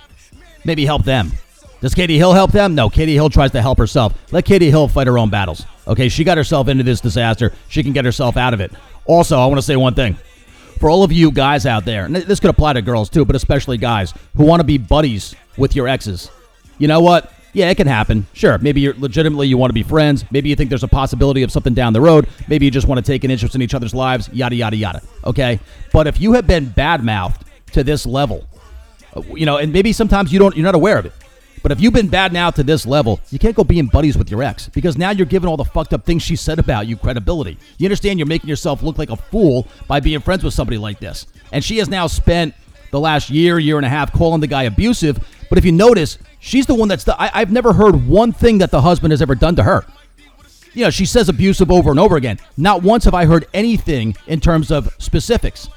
Maybe 0.65 0.87
help 0.87 1.05
them. 1.05 1.33
Does 1.81 1.95
Katie 1.95 2.19
Hill 2.19 2.33
help 2.33 2.53
them? 2.53 2.77
No, 2.77 2.88
Katie 2.88 3.15
Hill 3.15 3.29
tries 3.29 3.50
to 3.50 3.61
help 3.61 3.79
herself. 3.79 4.15
Let 4.31 4.45
Katie 4.45 4.71
Hill 4.71 4.87
fight 4.87 5.09
her 5.09 5.19
own 5.19 5.31
battles. 5.31 5.67
Okay, 5.88 6.09
she 6.09 6.23
got 6.23 6.38
herself 6.38 6.69
into 6.69 6.85
this 6.85 7.00
disaster. 7.00 7.53
She 7.69 7.83
can 7.83 7.93
get 7.93 8.05
herself 8.05 8.37
out 8.37 8.55
of 8.55 8.61
it. 8.61 8.71
Also, 9.05 9.37
I 9.37 9.47
want 9.47 9.59
to 9.59 9.62
say 9.62 9.75
one 9.75 9.95
thing. 9.95 10.17
For 10.82 10.90
all 10.90 11.05
of 11.05 11.12
you 11.12 11.31
guys 11.31 11.64
out 11.64 11.84
there, 11.84 12.06
and 12.06 12.17
this 12.17 12.40
could 12.40 12.50
apply 12.50 12.73
to 12.73 12.82
girls 12.82 13.08
too, 13.08 13.25
but 13.25 13.37
especially 13.37 13.79
guys 13.79 14.12
who 14.37 14.44
want 14.44 14.58
to 14.58 14.64
be 14.64 14.79
buddies 14.79 15.32
with 15.56 15.76
your 15.76 15.87
exes. 15.87 16.29
You 16.76 16.88
know 16.88 16.99
what? 16.99 17.32
Yeah, 17.52 17.70
it 17.70 17.76
can 17.76 17.87
happen. 17.87 18.26
Sure, 18.32 18.58
maybe 18.58 18.81
you're 18.81 18.94
legitimately 18.94 19.46
you 19.46 19.56
want 19.56 19.70
to 19.70 19.75
be 19.75 19.84
friends. 19.84 20.25
Maybe 20.32 20.49
you 20.49 20.56
think 20.56 20.70
there's 20.70 20.82
a 20.82 20.88
possibility 20.88 21.44
of 21.44 21.52
something 21.52 21.73
down 21.73 21.93
the 21.93 22.00
road. 22.00 22.26
Maybe 22.49 22.64
you 22.64 22.73
just 22.73 22.88
want 22.88 22.99
to 22.99 23.05
take 23.08 23.23
an 23.23 23.31
interest 23.31 23.55
in 23.55 23.62
each 23.62 23.75
other's 23.75 23.94
lives. 23.94 24.29
Yada 24.32 24.56
yada 24.56 24.75
yada. 24.75 25.02
Okay, 25.25 25.61
but 25.93 26.08
if 26.08 26.20
you 26.20 26.32
have 26.32 26.49
been 26.49 26.69
bad 26.69 27.05
mouthed 27.05 27.44
to 27.75 27.85
this 27.85 28.05
level, 28.05 28.49
uh, 29.14 29.23
you 29.37 29.46
know, 29.46 29.58
and 29.58 29.73
maybe 29.73 29.93
sometimes 29.93 30.32
you 30.32 30.40
don't, 30.40 30.56
you're 30.56 30.64
not 30.64 30.75
aware 30.75 30.99
of 30.99 31.06
it. 31.06 31.12
But 31.62 31.73
if 31.73 31.81
you've 31.81 31.93
been 31.93 32.09
bad 32.09 32.32
now 32.32 32.50
to 32.50 32.62
this 32.62 32.87
level, 32.87 33.20
you 33.31 33.38
can't 33.38 33.55
go 33.55 33.62
being 33.62 33.87
buddies 33.87 34.19
with 34.19 34.31
your 34.31 34.43
ex 34.43 34.69
because 34.69 34.99
now 34.99 35.11
you're 35.11 35.26
giving 35.26 35.49
all 35.49 35.56
the 35.56 35.64
fucked 35.64 35.93
up 35.93 36.05
things 36.05 36.23
she 36.23 36.37
said 36.37 36.59
about 36.59 36.87
you 36.87 36.97
credibility. 36.97 37.56
You 37.79 37.87
understand 37.87 38.19
you're 38.19 38.26
making 38.26 38.49
yourself 38.49 38.82
look 38.82 38.99
like 38.99 39.11
a 39.11 39.17
fool 39.17 39.69
by 39.87 40.00
being 40.00 40.20
friends 40.20 40.43
with 40.43 40.55
somebody 40.55 40.79
like 40.79 40.99
this. 40.99 41.26
And 41.53 41.62
she 41.62 41.79
has 41.79 41.88
now 41.88 42.09
spent 42.09 42.55
the 42.91 43.00
last 43.00 43.31
year, 43.31 43.59
year 43.59 43.76
and 43.76 43.87
a 43.87 43.88
half 43.88 44.12
calling 44.12 44.41
the 44.41 44.47
guy 44.47 44.64
abusive. 44.64 45.19
But 45.49 45.59
if 45.59 45.64
you 45.64 45.73
notice, 45.73 46.19
she's 46.41 46.67
the 46.67 46.75
one 46.75 46.88
that's 46.88 47.05
the. 47.05 47.20
I, 47.20 47.31
I've 47.41 47.53
never 47.53 47.73
heard 47.73 48.06
one 48.09 48.32
thing 48.32 48.59
that 48.59 48.70
the 48.70 48.81
husband 48.81 49.12
has 49.12 49.23
ever 49.23 49.35
done 49.35 49.56
to 49.56 49.62
her. 49.62 49.85
You 50.75 50.85
know, 50.85 50.91
she 50.91 51.06
says 51.06 51.29
abusive 51.29 51.70
over 51.70 51.91
and 51.91 52.00
over 52.00 52.17
again. 52.17 52.38
Not 52.56 52.82
once 52.82 53.05
have 53.05 53.14
I 53.14 53.26
heard 53.26 53.47
anything 53.53 54.17
in 54.26 54.41
terms 54.41 54.70
of 54.70 54.94
specifics. 54.99 55.69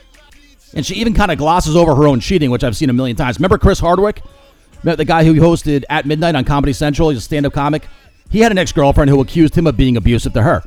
And 0.73 0.85
she 0.85 0.95
even 0.95 1.13
kind 1.13 1.31
of 1.31 1.37
glosses 1.37 1.75
over 1.75 1.95
her 1.95 2.07
own 2.07 2.19
cheating, 2.19 2.49
which 2.49 2.63
I've 2.63 2.75
seen 2.75 2.89
a 2.89 2.93
million 2.93 3.15
times. 3.15 3.37
Remember 3.37 3.57
Chris 3.57 3.79
Hardwick? 3.79 4.21
The 4.85 5.03
guy 5.03 5.23
who 5.23 5.33
hosted 5.33 5.83
at 5.89 6.05
midnight 6.05 6.35
on 6.35 6.45
Comedy 6.45 6.71
Central. 6.71 7.09
He's 7.09 7.17
a 7.17 7.21
stand-up 7.21 7.53
comic. 7.53 7.87
He 8.29 8.39
had 8.39 8.51
an 8.51 8.59
ex-girlfriend 8.59 9.09
who 9.09 9.19
accused 9.19 9.55
him 9.55 9.65
of 9.65 9.75
being 9.75 9.97
abusive 9.97 10.33
to 10.33 10.43
her. 10.43 10.63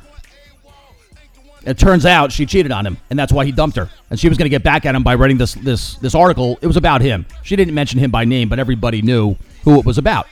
It 1.65 1.79
turns 1.79 2.05
out 2.05 2.33
she 2.33 2.45
cheated 2.45 2.73
on 2.73 2.85
him, 2.85 2.97
and 3.11 3.19
that's 3.19 3.33
why 3.33 3.45
he 3.45 3.53
dumped 3.53 3.77
her. 3.77 3.89
And 4.11 4.19
she 4.19 4.29
was 4.29 4.37
going 4.37 4.47
to 4.47 4.51
get 4.51 4.65
back 4.65 4.87
at 4.87 4.95
him 4.95 5.05
by 5.05 5.15
writing 5.15 5.39
this 5.39 5.55
this 5.55 5.95
this 5.97 6.15
article. 6.15 6.59
It 6.63 6.67
was 6.67 6.77
about 6.77 7.01
him. 7.01 7.27
She 7.43 7.57
didn't 7.57 7.75
mention 7.75 8.01
him 8.01 8.11
by 8.11 8.25
name, 8.25 8.49
but 8.49 8.59
everybody 8.59 9.03
knew 9.03 9.37
who 9.63 9.79
it 9.79 9.85
was 9.85 9.99
about. 9.99 10.27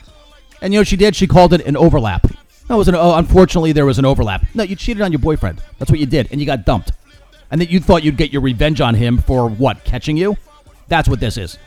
And 0.61 0.73
you 0.73 0.79
know 0.79 0.83
she 0.83 0.97
did? 0.97 1.15
She 1.15 1.27
called 1.27 1.53
it 1.53 1.65
an 1.65 1.77
overlap. 1.77 2.25
It 2.25 2.73
was 2.73 2.87
an. 2.87 2.95
Oh, 2.95 3.15
unfortunately, 3.15 3.71
there 3.71 3.85
was 3.85 3.99
an 3.99 4.05
overlap. 4.05 4.43
No, 4.53 4.63
you 4.63 4.75
cheated 4.75 5.01
on 5.01 5.11
your 5.11 5.19
boyfriend. 5.19 5.61
That's 5.79 5.91
what 5.91 5.99
you 5.99 6.05
did, 6.05 6.27
and 6.31 6.41
you 6.41 6.45
got 6.45 6.65
dumped. 6.65 6.91
And 7.51 7.61
that 7.61 7.69
you 7.69 7.79
thought 7.79 8.03
you'd 8.03 8.17
get 8.17 8.33
your 8.33 8.41
revenge 8.41 8.81
on 8.81 8.95
him 8.95 9.19
for 9.19 9.49
what? 9.49 9.85
Catching 9.85 10.17
you? 10.17 10.35
That's 10.89 11.07
what 11.07 11.19
this 11.19 11.37
is 11.37 11.57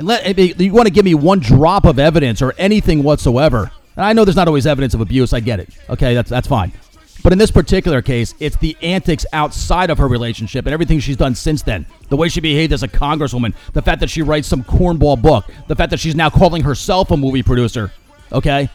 let 0.00 0.38
you 0.38 0.72
want 0.72 0.86
to 0.86 0.92
give 0.92 1.04
me 1.04 1.14
one 1.14 1.40
drop 1.40 1.84
of 1.84 1.98
evidence 1.98 2.42
or 2.42 2.54
anything 2.58 3.02
whatsoever. 3.02 3.70
And 3.96 4.04
I 4.04 4.12
know 4.12 4.24
there's 4.24 4.36
not 4.36 4.48
always 4.48 4.66
evidence 4.66 4.94
of 4.94 5.00
abuse. 5.00 5.32
I 5.32 5.40
get 5.40 5.60
it. 5.60 5.70
Okay, 5.88 6.14
that's 6.14 6.30
that's 6.30 6.48
fine. 6.48 6.72
But 7.22 7.32
in 7.32 7.38
this 7.38 7.50
particular 7.50 8.00
case, 8.00 8.34
it's 8.40 8.56
the 8.56 8.76
antics 8.80 9.26
outside 9.32 9.90
of 9.90 9.98
her 9.98 10.08
relationship 10.08 10.64
and 10.64 10.72
everything 10.72 11.00
she's 11.00 11.18
done 11.18 11.34
since 11.34 11.62
then. 11.62 11.84
The 12.08 12.16
way 12.16 12.28
she 12.28 12.40
behaved 12.40 12.72
as 12.72 12.82
a 12.82 12.88
congresswoman, 12.88 13.54
the 13.74 13.82
fact 13.82 14.00
that 14.00 14.08
she 14.08 14.22
writes 14.22 14.48
some 14.48 14.64
cornball 14.64 15.20
book, 15.20 15.44
the 15.68 15.76
fact 15.76 15.90
that 15.90 16.00
she's 16.00 16.14
now 16.14 16.30
calling 16.30 16.62
herself 16.62 17.10
a 17.10 17.16
movie 17.16 17.42
producer. 17.42 17.92
Okay, 18.32 18.70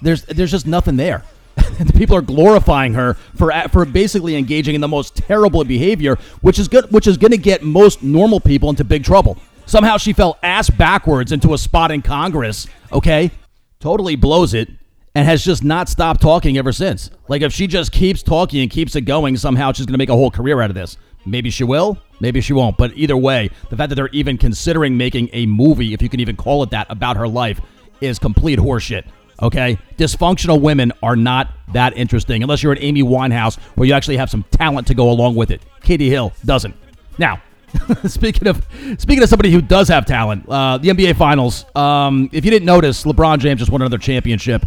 there's 0.00 0.22
there's 0.24 0.50
just 0.50 0.66
nothing 0.66 0.96
there. 0.96 1.24
People 1.94 2.16
are 2.16 2.22
glorifying 2.22 2.94
her 2.94 3.14
for 3.36 3.52
for 3.68 3.84
basically 3.84 4.36
engaging 4.36 4.74
in 4.74 4.80
the 4.80 4.88
most 4.88 5.16
terrible 5.16 5.62
behavior, 5.64 6.16
which 6.40 6.58
is 6.58 6.68
good, 6.68 6.90
which 6.90 7.06
is 7.06 7.18
going 7.18 7.32
to 7.32 7.38
get 7.38 7.62
most 7.62 8.02
normal 8.02 8.40
people 8.40 8.70
into 8.70 8.84
big 8.84 9.04
trouble. 9.04 9.36
Somehow 9.70 9.98
she 9.98 10.12
fell 10.12 10.36
ass 10.42 10.68
backwards 10.68 11.30
into 11.30 11.54
a 11.54 11.58
spot 11.58 11.92
in 11.92 12.02
Congress, 12.02 12.66
okay? 12.90 13.30
Totally 13.78 14.16
blows 14.16 14.52
it 14.52 14.68
and 15.14 15.24
has 15.24 15.44
just 15.44 15.62
not 15.62 15.88
stopped 15.88 16.20
talking 16.20 16.58
ever 16.58 16.72
since. 16.72 17.08
Like, 17.28 17.42
if 17.42 17.52
she 17.52 17.68
just 17.68 17.92
keeps 17.92 18.20
talking 18.20 18.62
and 18.62 18.68
keeps 18.68 18.96
it 18.96 19.02
going, 19.02 19.36
somehow 19.36 19.70
she's 19.70 19.86
going 19.86 19.94
to 19.94 19.98
make 19.98 20.08
a 20.08 20.16
whole 20.16 20.32
career 20.32 20.60
out 20.60 20.70
of 20.70 20.74
this. 20.74 20.96
Maybe 21.24 21.50
she 21.50 21.62
will, 21.62 21.98
maybe 22.18 22.40
she 22.40 22.52
won't. 22.52 22.78
But 22.78 22.94
either 22.96 23.16
way, 23.16 23.48
the 23.68 23.76
fact 23.76 23.90
that 23.90 23.94
they're 23.94 24.08
even 24.08 24.38
considering 24.38 24.96
making 24.96 25.30
a 25.32 25.46
movie, 25.46 25.94
if 25.94 26.02
you 26.02 26.08
can 26.08 26.18
even 26.18 26.34
call 26.34 26.64
it 26.64 26.70
that, 26.70 26.88
about 26.90 27.16
her 27.16 27.28
life 27.28 27.60
is 28.00 28.18
complete 28.18 28.58
horseshit. 28.58 29.04
Okay? 29.40 29.78
Dysfunctional 29.96 30.60
women 30.60 30.92
are 31.00 31.14
not 31.14 31.48
that 31.74 31.96
interesting 31.96 32.42
unless 32.42 32.64
you're 32.64 32.72
an 32.72 32.82
Amy 32.82 33.04
Winehouse 33.04 33.56
where 33.76 33.86
you 33.86 33.94
actually 33.94 34.16
have 34.16 34.30
some 34.30 34.42
talent 34.50 34.88
to 34.88 34.94
go 34.94 35.10
along 35.10 35.36
with 35.36 35.52
it. 35.52 35.62
Katie 35.80 36.10
Hill 36.10 36.32
doesn't. 36.44 36.74
Now, 37.18 37.40
speaking 38.06 38.48
of 38.48 38.66
speaking 38.98 39.22
of 39.22 39.28
somebody 39.28 39.50
who 39.50 39.60
does 39.60 39.88
have 39.88 40.06
talent, 40.06 40.48
uh, 40.48 40.78
the 40.78 40.88
NBA 40.88 41.16
Finals. 41.16 41.64
Um, 41.74 42.28
if 42.32 42.44
you 42.44 42.50
didn't 42.50 42.66
notice, 42.66 43.04
LeBron 43.04 43.38
James 43.38 43.60
just 43.60 43.70
won 43.70 43.82
another 43.82 43.98
championship. 43.98 44.66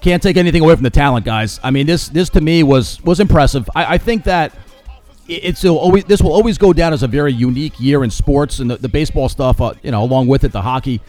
Can't 0.00 0.22
take 0.22 0.36
anything 0.36 0.62
away 0.62 0.74
from 0.74 0.82
the 0.82 0.90
talent, 0.90 1.26
guys. 1.26 1.60
I 1.62 1.70
mean, 1.70 1.86
this 1.86 2.08
this 2.08 2.30
to 2.30 2.40
me 2.40 2.62
was 2.62 3.02
was 3.02 3.20
impressive. 3.20 3.68
I, 3.74 3.94
I 3.94 3.98
think 3.98 4.24
that 4.24 4.56
it's 5.28 5.64
always 5.64 6.04
this 6.04 6.22
will 6.22 6.32
always 6.32 6.58
go 6.58 6.72
down 6.72 6.92
as 6.92 7.02
a 7.02 7.08
very 7.08 7.32
unique 7.32 7.78
year 7.78 8.02
in 8.02 8.10
sports 8.10 8.58
and 8.58 8.70
the, 8.70 8.76
the 8.76 8.88
baseball 8.88 9.28
stuff. 9.28 9.60
Uh, 9.60 9.74
you 9.82 9.90
know, 9.90 10.02
along 10.02 10.26
with 10.26 10.44
it, 10.44 10.52
the 10.52 10.62
hockey. 10.62 11.00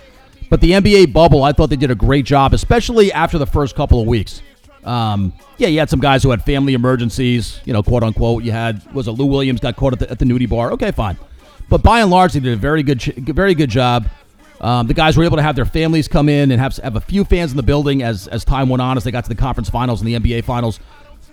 But 0.50 0.60
the 0.60 0.72
NBA 0.72 1.14
bubble, 1.14 1.44
I 1.44 1.54
thought 1.54 1.70
they 1.70 1.78
did 1.78 1.92
a 1.92 1.96
great 1.96 2.26
job, 2.26 2.54
especially 2.54 3.14
after 3.14 3.38
the 3.38 3.46
first 3.46 3.74
couple 3.74 4.02
of 4.02 4.08
weeks. 4.08 4.42
Um, 4.84 5.32
yeah, 5.58 5.70
you 5.70 5.80
had 5.80 5.90
some 5.90 6.02
guys 6.02 6.24
who 6.24 6.32
had 6.32 6.44
family 6.44 6.74
emergencies, 6.74 7.62
you 7.66 7.72
know, 7.72 7.82
quote 7.84 8.04
unquote. 8.04 8.44
You 8.44 8.52
had 8.52 8.86
was 8.94 9.08
it 9.08 9.12
Lou 9.12 9.26
Williams 9.26 9.60
got 9.60 9.76
caught 9.76 9.94
at 9.94 10.00
the, 10.00 10.12
at 10.12 10.20
the 10.20 10.26
nudie 10.26 10.50
bar? 10.50 10.72
Okay, 10.74 10.92
fine. 10.92 11.18
But 11.72 11.84
by 11.84 12.02
and 12.02 12.12
large, 12.12 12.34
they 12.34 12.42
did 12.42 12.52
a 12.52 12.58
very 12.58 12.84
good, 12.84 13.02
very 13.02 13.56
good 13.56 13.70
job. 13.70 14.06
Um, 14.60 14.88
the 14.88 14.94
guys 14.94 15.16
were 15.16 15.24
able 15.24 15.38
to 15.38 15.42
have 15.42 15.56
their 15.56 15.66
families 15.66 16.10
come 16.10 16.28
in 16.28 16.52
and 16.52 16.60
have 16.60 16.76
have 16.78 16.98
a 16.98 17.02
few 17.02 17.24
fans 17.24 17.52
in 17.52 17.58
the 17.58 17.64
building 17.64 18.04
as 18.04 18.28
as 18.28 18.44
time 18.44 18.68
went 18.68 18.82
on, 18.82 18.98
as 18.98 19.06
they 19.06 19.10
got 19.10 19.24
to 19.24 19.30
the 19.30 19.36
conference 19.36 19.70
finals 19.70 20.02
and 20.02 20.08
the 20.08 20.20
NBA 20.20 20.44
finals. 20.44 20.82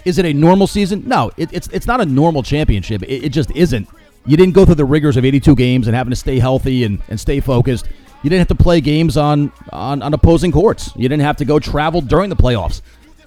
Is 0.05 0.17
it 0.17 0.25
a 0.25 0.33
normal 0.33 0.69
season? 0.69 1.03
No, 1.09 1.33
it, 1.37 1.53
it's 1.53 1.67
it's 1.69 1.89
not 1.89 2.01
a 2.01 2.07
normal 2.07 2.45
championship. 2.45 3.03
It, 3.03 3.25
it 3.25 3.29
just 3.31 3.51
isn't. 3.51 3.89
You 4.27 4.37
didn't 4.37 4.55
go 4.55 4.65
through 4.65 4.77
the 4.77 4.85
rigors 4.85 5.17
of 5.17 5.25
82 5.25 5.57
games 5.57 5.89
and 5.89 5.97
having 5.97 6.11
to 6.11 6.17
stay 6.17 6.39
healthy 6.39 6.85
and, 6.85 7.03
and 7.09 7.19
stay 7.19 7.41
focused. 7.41 7.89
You 8.23 8.31
didn't 8.31 8.49
have 8.49 8.57
to 8.57 8.63
play 8.63 8.81
games 8.81 9.17
on, 9.17 9.51
on, 9.73 10.03
on 10.03 10.13
opposing 10.13 10.53
courts. 10.53 10.93
You 10.95 11.09
didn't 11.09 11.23
have 11.23 11.37
to 11.39 11.45
go 11.45 11.59
travel 11.59 12.01
during 12.01 12.29
the 12.29 12.37
playoffs. 12.37 12.83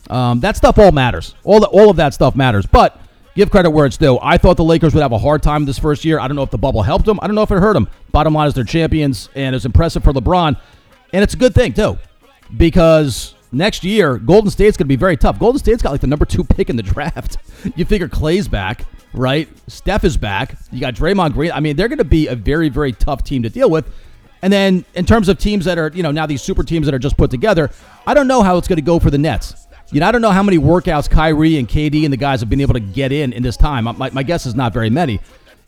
Um, 0.10 0.42
that 0.42 0.58
stuff 0.58 0.78
all 0.78 0.92
matters. 0.92 1.34
All 1.44 1.60
the, 1.60 1.68
all 1.68 1.90
of 1.90 1.96
that 1.96 2.14
stuff 2.14 2.36
matters. 2.36 2.66
But 2.68 3.01
give 3.36 3.50
credit 3.52 3.72
where 3.72 3.86
it's 3.86 3.98
due. 3.98 4.20
I 4.22 4.38
thought 4.38 4.58
the 4.58 4.64
Lakers 4.64 4.94
would 4.94 5.02
have 5.02 5.12
a 5.12 5.18
hard 5.18 5.44
time 5.44 5.66
this 5.66 5.80
first 5.80 6.06
year. 6.06 6.20
I 6.20 6.28
don't 6.28 6.36
know 6.36 6.44
if 6.44 6.52
the 6.52 6.58
bubble 6.58 6.82
helped 6.82 7.06
them. 7.06 7.20
I 7.22 7.28
don't 7.28 7.36
know 7.36 7.44
if 7.44 7.52
it 7.52 7.60
hurt 7.60 7.74
them. 7.74 7.88
Bottom 8.12 8.34
line 8.34 8.48
is 8.48 8.54
they're 8.54 8.64
champions, 8.64 9.30
and 9.36 9.56
it's 9.56 9.66
impressive 9.66 10.04
for 10.04 10.14
LeBron. 10.14 10.60
And 11.14 11.24
it's 11.24 11.34
a 11.34 11.38
good 11.38 11.54
thing, 11.54 11.74
too, 11.74 11.98
because 12.56 13.36
next 13.52 13.84
year, 13.84 14.18
Golden 14.18 14.50
State's 14.50 14.78
going 14.78 14.86
to 14.86 14.90
be 14.90 14.96
very 14.96 15.18
tough. 15.18 15.40
Golden 15.40 15.60
State's 15.60 15.82
got 15.82 15.92
like 15.92 16.02
the 16.02 16.08
number 16.08 16.26
two 16.26 16.44
pick 16.44 16.70
in 16.70 16.76
the 16.76 16.84
draft. 16.84 17.38
you 17.76 17.86
figure 17.86 18.08
Clay's 18.08 18.48
back, 18.48 18.86
right? 19.14 19.48
Steph 19.68 20.04
is 20.04 20.18
back. 20.18 20.58
You 20.72 20.80
got 20.80 20.96
Draymond 20.96 21.34
Green. 21.34 21.52
I 21.52 21.60
mean, 21.60 21.76
they're 21.76 21.90
going 21.90 21.98
to 21.98 22.04
be 22.04 22.28
a 22.28 22.36
very, 22.36 22.70
very 22.70 22.92
tough 22.94 23.24
team 23.24 23.44
to 23.44 23.50
deal 23.50 23.70
with. 23.70 23.86
And 24.42 24.52
then 24.52 24.86
in 24.96 25.06
terms 25.06 25.30
of 25.30 25.38
teams 25.38 25.66
that 25.66 25.78
are, 25.78 25.92
you 25.94 26.02
know, 26.02 26.12
now 26.12 26.26
these 26.26 26.42
super 26.42 26.64
teams 26.64 26.88
that 26.88 26.96
are 26.96 27.00
just 27.00 27.16
put 27.16 27.30
together, 27.30 27.70
I 28.08 28.14
don't 28.14 28.28
know 28.28 28.42
how 28.42 28.58
it's 28.58 28.68
going 28.68 28.78
to 28.78 28.84
go 28.84 28.98
for 29.00 29.12
the 29.12 29.18
Nets. 29.18 29.61
You 29.94 30.00
know, 30.00 30.08
I 30.08 30.12
don't 30.14 30.22
know 30.22 30.32
how 30.32 30.42
many 30.42 30.58
workouts 30.58 31.10
Kyrie 31.10 31.58
and 31.58 31.68
KD 31.68 32.06
and 32.06 32.14
the 32.14 32.18
guys 32.18 32.40
have 32.40 32.50
been 32.50 32.62
able 32.62 32.76
to 32.76 32.80
get 32.80 33.12
in 33.12 33.34
in 33.34 33.44
this 33.44 33.58
time. 33.58 33.84
My, 33.84 34.10
my 34.10 34.24
guess 34.24 34.46
is 34.46 34.56
not 34.56 34.72
very 34.72 34.90
many. 34.90 35.20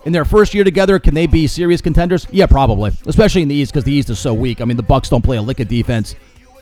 In 0.06 0.13
their 0.13 0.24
first 0.24 0.53
year 0.53 0.63
together, 0.63 0.98
can 0.98 1.13
they 1.13 1.27
be 1.27 1.46
serious 1.46 1.82
contenders? 1.82 2.25
Yeah, 2.32 2.46
probably. 2.46 2.92
Especially 3.06 3.42
in 3.42 3.50
the 3.50 3.56
East 3.56 3.74
because 3.74 3.84
the 3.84 3.92
East 3.92 4.10
is 4.10 4.20
so 4.20 4.34
weak. 4.34 4.62
I 4.62 4.65
mean, 4.65 4.77
the 4.77 4.84
Bucks 4.84 5.10
don't 5.10 5.22
play 5.22 5.36
a 5.36 5.42
lick 5.42 5.60
of 5.60 5.68
defense. 5.68 6.15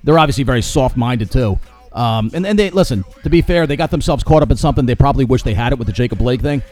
They're 0.04 0.18
obviously 0.18 0.44
very 0.44 0.64
soft-minded 0.64 1.30
too. 1.30 1.60
Um, 1.94 2.32
and, 2.34 2.48
and 2.48 2.58
they 2.58 2.72
listen. 2.72 3.04
To 3.24 3.30
be 3.30 3.44
fair, 3.44 3.68
they 3.68 3.76
got 3.76 3.92
themselves 3.92 4.24
caught 4.24 4.42
up 4.42 4.50
in 4.50 4.58
something 4.58 4.88
they 4.88 4.96
probably 4.96 5.26
wish 5.26 5.44
they 5.44 5.54
had 5.54 5.72
it 5.72 5.78
with 5.78 5.86
the 5.86 5.94
Jacob 5.94 6.18
Blake 6.18 6.42
thing. 6.42 6.64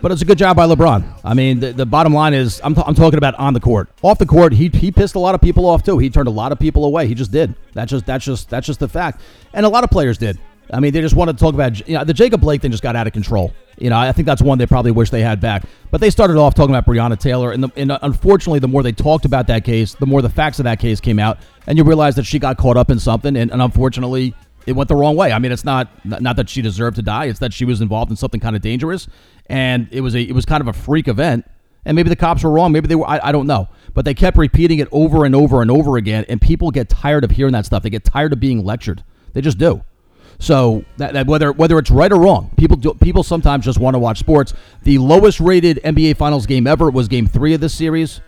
But 0.00 0.12
it's 0.12 0.22
a 0.22 0.24
good 0.24 0.38
job 0.38 0.56
by 0.56 0.66
LeBron. 0.66 1.20
I 1.24 1.34
mean, 1.34 1.58
the, 1.58 1.72
the 1.72 1.86
bottom 1.86 2.14
line 2.14 2.32
is, 2.32 2.60
I'm, 2.62 2.74
t- 2.74 2.82
I'm 2.86 2.94
talking 2.94 3.18
about 3.18 3.34
on 3.34 3.52
the 3.52 3.60
court. 3.60 3.88
Off 4.02 4.18
the 4.18 4.26
court, 4.26 4.52
he, 4.52 4.68
he 4.68 4.92
pissed 4.92 5.16
a 5.16 5.18
lot 5.18 5.34
of 5.34 5.40
people 5.40 5.66
off 5.66 5.82
too. 5.82 5.98
He 5.98 6.08
turned 6.08 6.28
a 6.28 6.32
lot 6.32 6.52
of 6.52 6.58
people 6.58 6.84
away. 6.84 7.08
He 7.08 7.14
just 7.14 7.32
did. 7.32 7.54
That's 7.74 7.90
just 7.90 8.06
that's 8.06 8.24
just 8.24 8.48
that's 8.48 8.66
just 8.66 8.78
the 8.80 8.88
fact. 8.88 9.20
And 9.52 9.66
a 9.66 9.68
lot 9.68 9.82
of 9.82 9.90
players 9.90 10.16
did. 10.16 10.38
I 10.72 10.80
mean, 10.80 10.92
they 10.92 11.00
just 11.00 11.16
wanted 11.16 11.38
to 11.38 11.42
talk 11.42 11.54
about 11.54 11.86
you 11.88 11.94
know 11.94 12.04
the 12.04 12.14
Jacob 12.14 12.40
Blake 12.40 12.60
thing 12.60 12.70
just 12.70 12.82
got 12.82 12.94
out 12.94 13.06
of 13.06 13.12
control. 13.12 13.52
You 13.78 13.90
know, 13.90 13.96
I 13.96 14.12
think 14.12 14.26
that's 14.26 14.42
one 14.42 14.58
they 14.58 14.66
probably 14.66 14.90
wish 14.90 15.10
they 15.10 15.22
had 15.22 15.40
back. 15.40 15.64
But 15.90 16.00
they 16.00 16.10
started 16.10 16.36
off 16.36 16.54
talking 16.54 16.74
about 16.74 16.86
Breonna 16.86 17.18
Taylor, 17.18 17.52
and, 17.52 17.64
the, 17.64 17.70
and 17.76 17.92
uh, 17.92 17.98
unfortunately, 18.02 18.58
the 18.58 18.68
more 18.68 18.82
they 18.82 18.92
talked 18.92 19.24
about 19.24 19.46
that 19.46 19.64
case, 19.64 19.94
the 19.94 20.06
more 20.06 20.20
the 20.20 20.28
facts 20.28 20.58
of 20.58 20.64
that 20.64 20.78
case 20.78 21.00
came 21.00 21.18
out, 21.18 21.38
and 21.66 21.78
you 21.78 21.84
realize 21.84 22.16
that 22.16 22.24
she 22.24 22.38
got 22.38 22.58
caught 22.58 22.76
up 22.76 22.90
in 22.90 22.98
something, 22.98 23.36
and, 23.36 23.50
and 23.50 23.62
unfortunately, 23.62 24.34
it 24.68 24.76
went 24.76 24.88
the 24.88 24.94
wrong 24.94 25.16
way. 25.16 25.32
I 25.32 25.38
mean, 25.38 25.50
it's 25.50 25.64
not 25.64 25.88
not 26.04 26.36
that 26.36 26.48
she 26.48 26.60
deserved 26.60 26.96
to 26.96 27.02
die; 27.02 27.24
it's 27.24 27.38
that 27.38 27.54
she 27.54 27.64
was 27.64 27.80
involved 27.80 28.10
in 28.10 28.16
something 28.16 28.38
kind 28.38 28.54
of 28.54 28.60
dangerous, 28.60 29.08
and 29.46 29.88
it 29.90 30.02
was 30.02 30.14
a 30.14 30.20
it 30.20 30.32
was 30.32 30.44
kind 30.44 30.60
of 30.60 30.68
a 30.68 30.72
freak 30.72 31.08
event. 31.08 31.46
And 31.84 31.94
maybe 31.94 32.10
the 32.10 32.16
cops 32.16 32.44
were 32.44 32.50
wrong. 32.50 32.72
Maybe 32.72 32.86
they 32.86 32.94
were. 32.94 33.08
I, 33.08 33.18
I 33.24 33.32
don't 33.32 33.46
know. 33.46 33.68
But 33.94 34.04
they 34.04 34.12
kept 34.12 34.36
repeating 34.36 34.78
it 34.78 34.88
over 34.92 35.24
and 35.24 35.34
over 35.34 35.62
and 35.62 35.70
over 35.70 35.96
again, 35.96 36.26
and 36.28 36.40
people 36.40 36.70
get 36.70 36.90
tired 36.90 37.24
of 37.24 37.30
hearing 37.30 37.52
that 37.54 37.64
stuff. 37.64 37.82
They 37.82 37.90
get 37.90 38.04
tired 38.04 38.32
of 38.34 38.40
being 38.40 38.62
lectured. 38.62 39.02
They 39.32 39.40
just 39.40 39.56
do. 39.58 39.82
So 40.38 40.84
that, 40.98 41.14
that, 41.14 41.26
whether 41.26 41.50
whether 41.50 41.78
it's 41.78 41.90
right 41.90 42.12
or 42.12 42.20
wrong, 42.20 42.50
people 42.58 42.76
do, 42.76 42.92
people 42.94 43.22
sometimes 43.22 43.64
just 43.64 43.78
want 43.78 43.94
to 43.94 43.98
watch 43.98 44.18
sports. 44.18 44.52
The 44.82 44.98
lowest 44.98 45.40
rated 45.40 45.80
NBA 45.82 46.18
Finals 46.18 46.46
game 46.46 46.66
ever 46.66 46.90
was 46.90 47.08
Game 47.08 47.26
Three 47.26 47.54
of 47.54 47.60
this 47.62 47.74
series. 47.74 48.20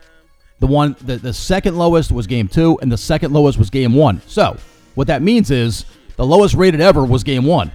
The 0.59 0.67
one 0.67 0.97
the, 1.03 1.17
the 1.17 1.35
second 1.35 1.77
lowest 1.77 2.11
was 2.11 2.27
Game 2.27 2.49
Two, 2.49 2.79
and 2.81 2.91
the 2.91 2.99
second 2.99 3.33
lowest 3.33 3.59
was 3.59 3.69
Game 3.69 3.93
One. 3.93 4.23
So 4.27 4.57
what 4.95 5.07
that 5.07 5.23
means 5.23 5.51
is 5.51 5.85
the 6.21 6.27
lowest 6.27 6.55
rated 6.55 6.83
ever 6.83 7.03
was 7.03 7.25
Game 7.25 7.47
One. 7.47 7.73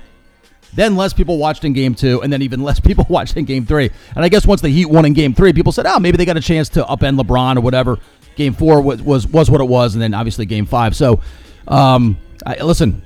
Then 0.75 0.95
less 0.95 1.13
people 1.13 1.39
watched 1.39 1.65
in 1.65 1.73
Game 1.73 1.95
Two, 1.95 2.21
and 2.21 2.31
then 2.31 2.43
even 2.43 2.61
less 2.61 2.79
people 2.89 3.03
watched 3.09 3.35
in 3.37 3.45
Game 3.45 3.65
Three. 3.65 3.89
And 4.15 4.23
I 4.23 4.29
guess 4.29 4.45
once 4.45 4.61
the 4.61 4.69
Heat 4.69 4.85
won 4.85 5.03
in 5.03 5.13
Game 5.13 5.33
Three, 5.33 5.51
people 5.51 5.71
said, 5.71 5.87
"Oh, 5.87 5.99
maybe 5.99 6.15
they 6.17 6.25
got 6.25 6.37
a 6.37 6.41
chance 6.41 6.69
to 6.69 6.83
upend 6.83 7.19
LeBron 7.19 7.57
or 7.57 7.61
whatever." 7.61 7.97
Game 8.35 8.53
Four 8.53 8.81
was 8.81 9.01
was, 9.01 9.25
was 9.25 9.49
what 9.49 9.61
it 9.61 9.67
was, 9.67 9.95
and 9.95 10.01
then 10.01 10.13
obviously 10.13 10.45
Game 10.45 10.67
Five. 10.67 10.95
So, 10.95 11.21
um, 11.67 12.19
I, 12.45 12.61
listen, 12.61 13.01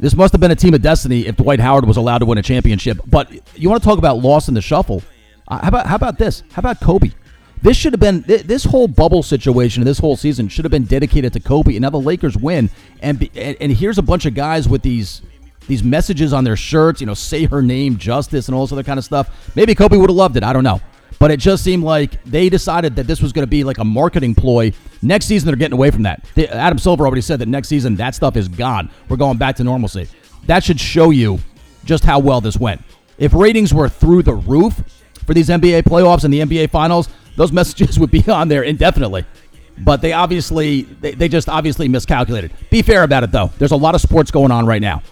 this 0.00 0.16
must 0.16 0.32
have 0.32 0.40
been 0.40 0.50
a 0.50 0.56
team 0.56 0.74
of 0.74 0.82
destiny 0.82 1.28
if 1.28 1.36
Dwight 1.36 1.60
Howard 1.60 1.86
was 1.86 1.96
allowed 1.96 2.18
to 2.18 2.26
win 2.26 2.38
a 2.38 2.42
championship. 2.42 2.98
But 3.06 3.30
you 3.56 3.70
want 3.70 3.80
to 3.80 3.88
talk 3.88 3.98
about 3.98 4.18
loss 4.18 4.48
in 4.48 4.54
the 4.54 4.60
shuffle? 4.60 5.04
Uh, 5.46 5.60
how 5.60 5.68
about 5.68 5.86
how 5.86 5.94
about 5.94 6.18
this? 6.18 6.42
How 6.50 6.58
about 6.58 6.80
Kobe? 6.80 7.12
This 7.62 7.76
should 7.76 7.92
have 7.92 8.00
been 8.00 8.22
this 8.22 8.64
whole 8.64 8.88
bubble 8.88 9.22
situation, 9.22 9.84
this 9.84 9.98
whole 9.98 10.16
season 10.16 10.48
should 10.48 10.64
have 10.64 10.72
been 10.72 10.84
dedicated 10.84 11.32
to 11.32 11.40
Kobe. 11.40 11.74
And 11.74 11.82
now 11.82 11.90
the 11.90 12.00
Lakers 12.00 12.36
win, 12.36 12.70
and 13.00 13.28
and, 13.34 13.56
and 13.60 13.72
here's 13.72 13.98
a 13.98 14.02
bunch 14.02 14.26
of 14.26 14.34
guys 14.34 14.68
with 14.68 14.82
these 14.82 15.22
these 15.66 15.82
messages 15.82 16.32
on 16.32 16.44
their 16.44 16.56
shirts, 16.56 17.00
you 17.00 17.06
know, 17.06 17.14
say 17.14 17.44
her 17.44 17.62
name, 17.62 17.98
justice, 17.98 18.48
and 18.48 18.54
all 18.54 18.64
this 18.64 18.72
other 18.72 18.82
kind 18.82 18.98
of 18.98 19.04
stuff. 19.04 19.52
Maybe 19.54 19.74
Kobe 19.74 19.96
would 19.96 20.08
have 20.08 20.16
loved 20.16 20.36
it. 20.36 20.42
I 20.42 20.52
don't 20.52 20.64
know. 20.64 20.80
But 21.18 21.30
it 21.30 21.40
just 21.40 21.64
seemed 21.64 21.84
like 21.84 22.22
they 22.24 22.48
decided 22.48 22.96
that 22.96 23.06
this 23.06 23.20
was 23.20 23.32
going 23.32 23.42
to 23.42 23.50
be 23.50 23.64
like 23.64 23.78
a 23.78 23.84
marketing 23.84 24.34
ploy. 24.34 24.72
Next 25.02 25.26
season, 25.26 25.46
they're 25.46 25.56
getting 25.56 25.76
away 25.76 25.90
from 25.90 26.04
that. 26.04 26.24
They, 26.34 26.48
Adam 26.48 26.78
Silver 26.78 27.06
already 27.06 27.22
said 27.22 27.40
that 27.40 27.48
next 27.48 27.68
season, 27.68 27.96
that 27.96 28.14
stuff 28.14 28.36
is 28.36 28.48
gone. 28.48 28.90
We're 29.08 29.16
going 29.16 29.36
back 29.36 29.56
to 29.56 29.64
normalcy. 29.64 30.08
That 30.46 30.62
should 30.64 30.80
show 30.80 31.10
you 31.10 31.38
just 31.84 32.04
how 32.04 32.18
well 32.18 32.40
this 32.40 32.56
went. 32.56 32.82
If 33.18 33.34
ratings 33.34 33.74
were 33.74 33.88
through 33.88 34.22
the 34.22 34.34
roof 34.34 34.80
for 35.26 35.34
these 35.34 35.48
NBA 35.48 35.82
playoffs 35.82 36.24
and 36.24 36.32
the 36.32 36.40
NBA 36.40 36.70
finals, 36.70 37.08
those 37.38 37.52
messages 37.52 37.98
would 37.98 38.10
be 38.10 38.22
on 38.28 38.48
there 38.48 38.62
indefinitely. 38.62 39.24
But 39.78 40.02
they 40.02 40.12
obviously, 40.12 40.82
they, 40.82 41.12
they 41.12 41.28
just 41.28 41.48
obviously 41.48 41.88
miscalculated. 41.88 42.52
Be 42.68 42.82
fair 42.82 43.04
about 43.04 43.22
it, 43.22 43.30
though. 43.30 43.52
There's 43.58 43.70
a 43.70 43.76
lot 43.76 43.94
of 43.94 44.00
sports 44.00 44.30
going 44.30 44.50
on 44.50 44.66
right 44.66 44.82
now. 44.82 45.02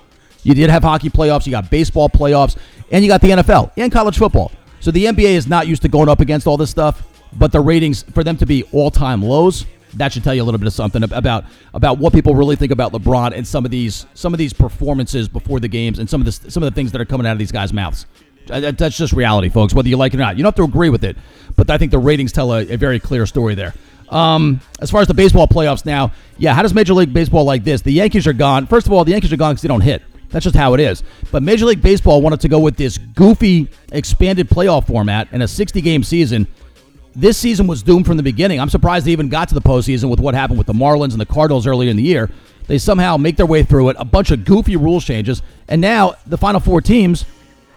You 0.43 0.55
did 0.55 0.71
have 0.71 0.83
hockey 0.83 1.09
playoffs, 1.09 1.47
you 1.47 1.53
got 1.53 1.71
baseball 1.71 2.09
playoffs, 2.09 2.57
and 2.91 3.05
you 3.05 3.09
got 3.11 3.21
the 3.21 3.31
NFL 3.31 3.73
and 3.77 3.91
college 3.91 4.19
football. 4.19 4.53
So 4.81 4.91
the 4.91 5.07
NBA 5.07 5.31
is 5.31 5.47
not 5.47 5.67
used 5.67 5.83
to 5.83 5.89
going 5.89 6.09
up 6.09 6.21
against 6.21 6.47
all 6.47 6.57
this 6.57 6.71
stuff, 6.71 7.07
but 7.33 7.53
the 7.53 7.61
ratings 7.61 8.03
for 8.03 8.23
them 8.23 8.37
to 8.39 8.47
be 8.47 8.65
all-time 8.73 9.23
lows, 9.23 9.67
that 9.95 10.13
should 10.13 10.23
tell 10.23 10.35
you 10.35 10.43
a 10.43 10.45
little 10.45 10.59
bit 10.59 10.67
of 10.67 10.73
something 10.73 11.03
about 11.03 11.45
about 11.75 11.99
what 11.99 12.13
people 12.13 12.35
really 12.35 12.55
think 12.55 12.71
about 12.71 12.93
LeBron 12.93 13.33
and 13.33 13.47
some 13.47 13.65
of 13.65 13.71
these 13.71 14.07
some 14.15 14.35
of 14.35 14.39
these 14.39 14.53
performances 14.53 15.29
before 15.29 15.59
the 15.59 15.69
games 15.69 15.99
and 15.99 16.09
some 16.09 16.21
of 16.21 16.27
the 16.27 16.51
some 16.51 16.63
of 16.63 16.73
the 16.73 16.75
things 16.75 16.93
that 16.93 17.01
are 17.01 17.05
coming 17.05 17.27
out 17.27 17.33
of 17.33 17.39
these 17.39 17.53
guys' 17.53 17.73
mouths. 17.73 18.07
That's 18.47 18.97
just 18.97 19.13
reality, 19.13 19.49
folks. 19.49 19.75
Whether 19.75 19.89
you 19.89 19.97
like 19.97 20.15
it 20.15 20.17
or 20.17 20.21
not, 20.21 20.37
you 20.37 20.43
don't 20.43 20.57
have 20.57 20.67
to 20.67 20.71
agree 20.71 20.91
with 20.91 21.05
it, 21.05 21.17
but 21.57 21.71
I 21.71 21.79
think 21.79 21.91
the 21.91 21.99
ratings 21.99 22.33
tell 22.33 22.53
a, 22.53 22.63
a 22.73 22.77
very 22.77 23.01
clear 23.01 23.27
story 23.27 23.55
there. 23.55 23.75
Um, 24.09 24.61
as 24.81 24.91
far 24.91 25.01
as 25.01 25.09
the 25.09 25.15
baseball 25.15 25.49
playoffs 25.49 25.85
now, 25.85 26.13
yeah, 26.39 26.55
how 26.55 26.63
does 26.63 26.75
Major 26.75 26.95
League 26.95 27.13
Baseball 27.13 27.45
like 27.45 27.65
this? 27.65 27.83
The 27.83 27.93
Yankees 27.93 28.27
are 28.27 28.33
gone. 28.33 28.67
First 28.67 28.87
of 28.87 28.93
all, 28.93 29.05
the 29.05 29.11
Yankees 29.13 29.33
are 29.33 29.37
gone 29.37 29.55
because 29.55 29.63
they 29.63 29.69
don't 29.69 29.81
hit. 29.81 30.03
That's 30.31 30.45
just 30.45 30.57
how 30.57 30.75
it 30.75 30.81
is. 30.81 31.03
But 31.31 31.43
Major 31.43 31.67
League 31.67 31.83
Baseball 31.83 32.21
wanted 32.23 32.41
to 32.41 32.49
go 32.49 32.59
with 32.59 32.77
this 32.77 32.99
goofy 32.99 33.69
expanded 33.93 34.49
playoff 34.49 34.87
format 34.87 35.29
and 35.33 35.43
a 35.43 35.49
60 35.49 35.81
game 35.81 36.03
season. 36.03 36.47
This 37.15 37.39
season 37.39 37.67
was 37.67 37.83
doomed 37.83 38.07
from 38.07 38.17
the 38.19 38.23
beginning. 38.23 38.61
I'm 38.61 38.69
surprised 38.69 39.07
they 39.07 39.13
even 39.13 39.29
got 39.29 39.49
to 39.49 39.55
the 39.55 39.63
postseason 39.63 40.11
with 40.11 40.21
what 40.21 40.35
happened 40.35 40.59
with 40.59 40.67
the 40.67 40.75
Marlins 40.75 41.13
and 41.13 41.21
the 41.21 41.27
Cardinals 41.27 41.67
earlier 41.67 41.91
in 41.91 41.97
the 41.97 42.03
year. 42.03 42.31
They 42.67 42.79
somehow 42.79 43.17
make 43.17 43.37
their 43.37 43.47
way 43.47 43.63
through 43.63 43.91
it, 43.91 43.97
a 43.99 44.05
bunch 44.05 44.31
of 44.31 44.45
goofy 44.45 44.77
rules 44.77 45.05
changes, 45.05 45.41
and 45.69 45.81
now 45.81 46.15
the 46.27 46.37
final 46.37 46.61
four 46.61 46.81
teams, 46.81 47.25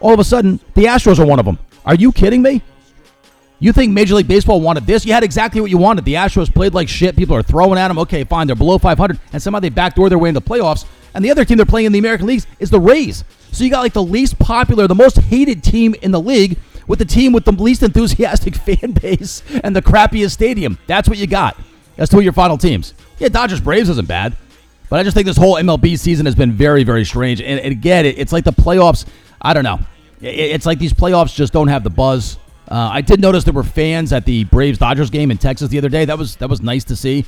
all 0.00 0.12
of 0.12 0.20
a 0.20 0.24
sudden, 0.24 0.60
the 0.74 0.84
Astros 0.84 1.18
are 1.18 1.26
one 1.26 1.38
of 1.38 1.44
them. 1.44 1.58
Are 1.84 1.94
you 1.94 2.12
kidding 2.12 2.42
me? 2.42 2.62
You 3.62 3.72
think 3.72 3.92
Major 3.92 4.14
League 4.14 4.28
Baseball 4.28 4.60
wanted 4.60 4.86
this? 4.86 5.04
You 5.04 5.12
had 5.12 5.22
exactly 5.22 5.60
what 5.60 5.70
you 5.70 5.76
wanted. 5.76 6.06
The 6.06 6.14
Astros 6.14 6.52
played 6.52 6.72
like 6.72 6.88
shit. 6.88 7.14
People 7.14 7.36
are 7.36 7.42
throwing 7.42 7.78
at 7.78 7.88
them. 7.88 7.98
Okay, 7.98 8.24
fine. 8.24 8.46
They're 8.46 8.56
below 8.56 8.78
500, 8.78 9.20
and 9.34 9.42
somehow 9.42 9.60
they 9.60 9.68
backdoor 9.68 10.08
their 10.08 10.18
way 10.18 10.30
into 10.30 10.40
the 10.40 10.46
playoffs. 10.46 10.86
And 11.14 11.22
the 11.22 11.30
other 11.30 11.44
team 11.44 11.58
they're 11.58 11.66
playing 11.66 11.86
in 11.86 11.92
the 11.92 11.98
American 11.98 12.26
Leagues 12.26 12.46
is 12.58 12.70
the 12.70 12.80
Rays. 12.80 13.22
So 13.52 13.64
you 13.64 13.70
got 13.70 13.80
like 13.80 13.92
the 13.92 14.02
least 14.02 14.38
popular, 14.38 14.86
the 14.86 14.94
most 14.94 15.18
hated 15.18 15.62
team 15.62 15.94
in 16.00 16.10
the 16.10 16.20
league 16.20 16.58
with 16.86 16.98
the 16.98 17.04
team 17.04 17.32
with 17.32 17.44
the 17.44 17.52
least 17.52 17.82
enthusiastic 17.82 18.54
fan 18.56 18.92
base 18.92 19.42
and 19.62 19.76
the 19.76 19.82
crappiest 19.82 20.30
stadium. 20.30 20.78
That's 20.86 21.08
what 21.08 21.18
you 21.18 21.26
got. 21.26 21.58
That's 21.96 22.10
two 22.10 22.18
of 22.18 22.24
your 22.24 22.32
final 22.32 22.56
teams. 22.56 22.94
Yeah, 23.18 23.28
Dodgers 23.28 23.60
Braves 23.60 23.90
isn't 23.90 24.08
bad. 24.08 24.36
But 24.90 24.98
I 24.98 25.04
just 25.04 25.14
think 25.14 25.26
this 25.26 25.36
whole 25.36 25.54
MLB 25.54 25.96
season 25.98 26.26
has 26.26 26.34
been 26.34 26.52
very, 26.52 26.82
very 26.82 27.04
strange. 27.04 27.40
And, 27.40 27.60
and 27.60 27.72
again, 27.72 28.04
it, 28.04 28.18
it's 28.18 28.32
like 28.32 28.44
the 28.44 28.52
playoffs. 28.52 29.06
I 29.40 29.54
don't 29.54 29.62
know. 29.62 29.78
It, 30.20 30.34
it's 30.34 30.66
like 30.66 30.80
these 30.80 30.92
playoffs 30.92 31.34
just 31.34 31.52
don't 31.52 31.68
have 31.68 31.84
the 31.84 31.90
buzz. 31.90 32.38
Uh, 32.68 32.90
I 32.92 33.00
did 33.00 33.20
notice 33.20 33.44
there 33.44 33.54
were 33.54 33.62
fans 33.62 34.12
at 34.12 34.24
the 34.24 34.44
Braves 34.44 34.78
Dodgers 34.78 35.08
game 35.08 35.30
in 35.30 35.38
Texas 35.38 35.68
the 35.70 35.78
other 35.78 35.88
day. 35.88 36.04
That 36.04 36.18
was 36.18 36.36
that 36.36 36.50
was 36.50 36.60
nice 36.60 36.84
to 36.84 36.96
see. 36.96 37.24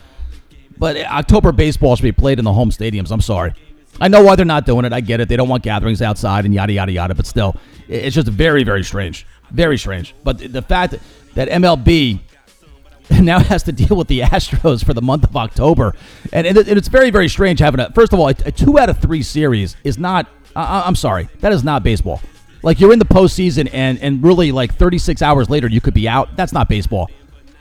But 0.77 0.97
October 0.97 1.53
baseball 1.53 1.95
should 1.95 2.03
be 2.03 2.13
played 2.13 2.41
in 2.41 2.45
the 2.45 2.53
home 2.53 2.71
stadiums. 2.71 3.13
I'm 3.13 3.21
sorry. 3.21 3.55
I 4.01 4.09
know 4.09 4.23
why 4.25 4.37
they're 4.37 4.45
not 4.45 4.67
doing 4.67 4.85
it. 4.85 4.93
I 4.93 5.01
get 5.01 5.21
it. 5.21 5.29
They 5.29 5.37
don't 5.37 5.49
want 5.49 5.63
gatherings 5.63 6.03
outside 6.03 6.45
and 6.45 6.53
yada 6.53 6.73
yada 6.73 6.91
yada. 6.91 7.15
But 7.15 7.27
still, 7.27 7.57
it's 7.89 8.15
just 8.15 8.27
very 8.27 8.65
very 8.65 8.83
strange, 8.83 9.25
very 9.53 9.79
strange. 9.79 10.15
But 10.25 10.53
the 10.53 10.63
fact 10.63 10.97
that 11.35 11.49
MLB 11.49 12.21
now 13.21 13.39
has 13.39 13.63
to 13.65 13.73
deal 13.73 13.97
with 13.97 14.09
the 14.09 14.21
Astros 14.21 14.85
for 14.85 14.95
the 14.95 15.03
month 15.03 15.25
of 15.25 15.37
October, 15.37 15.95
and, 16.33 16.47
and 16.47 16.57
it's 16.57 16.89
very 16.89 17.11
very 17.11 17.29
strange 17.29 17.61
having 17.61 17.81
a. 17.81 17.91
First 17.93 18.13
of 18.13 18.21
all, 18.21 18.29
a, 18.29 18.35
a 18.47 18.53
two 18.53 18.79
out 18.79 18.89
of 18.89 18.99
three 18.99 19.23
series 19.23 19.77
is 19.85 19.99
not. 19.99 20.29
I'm 20.55 20.95
sorry, 20.97 21.29
that 21.41 21.53
is 21.53 21.65
not 21.65 21.83
baseball. 21.83 22.21
Like 22.63 22.79
you're 22.79 22.93
in 22.93 22.99
the 22.99 23.05
postseason, 23.05 23.69
and 23.73 23.99
and 24.01 24.23
really 24.23 24.53
like 24.53 24.75
36 24.75 25.23
hours 25.23 25.51
later 25.51 25.69
you 25.69 25.81
could 25.81 25.95
be 25.95 26.09
out. 26.09 26.37
That's 26.37 26.53
not 26.53 26.69
baseball. 26.69 27.11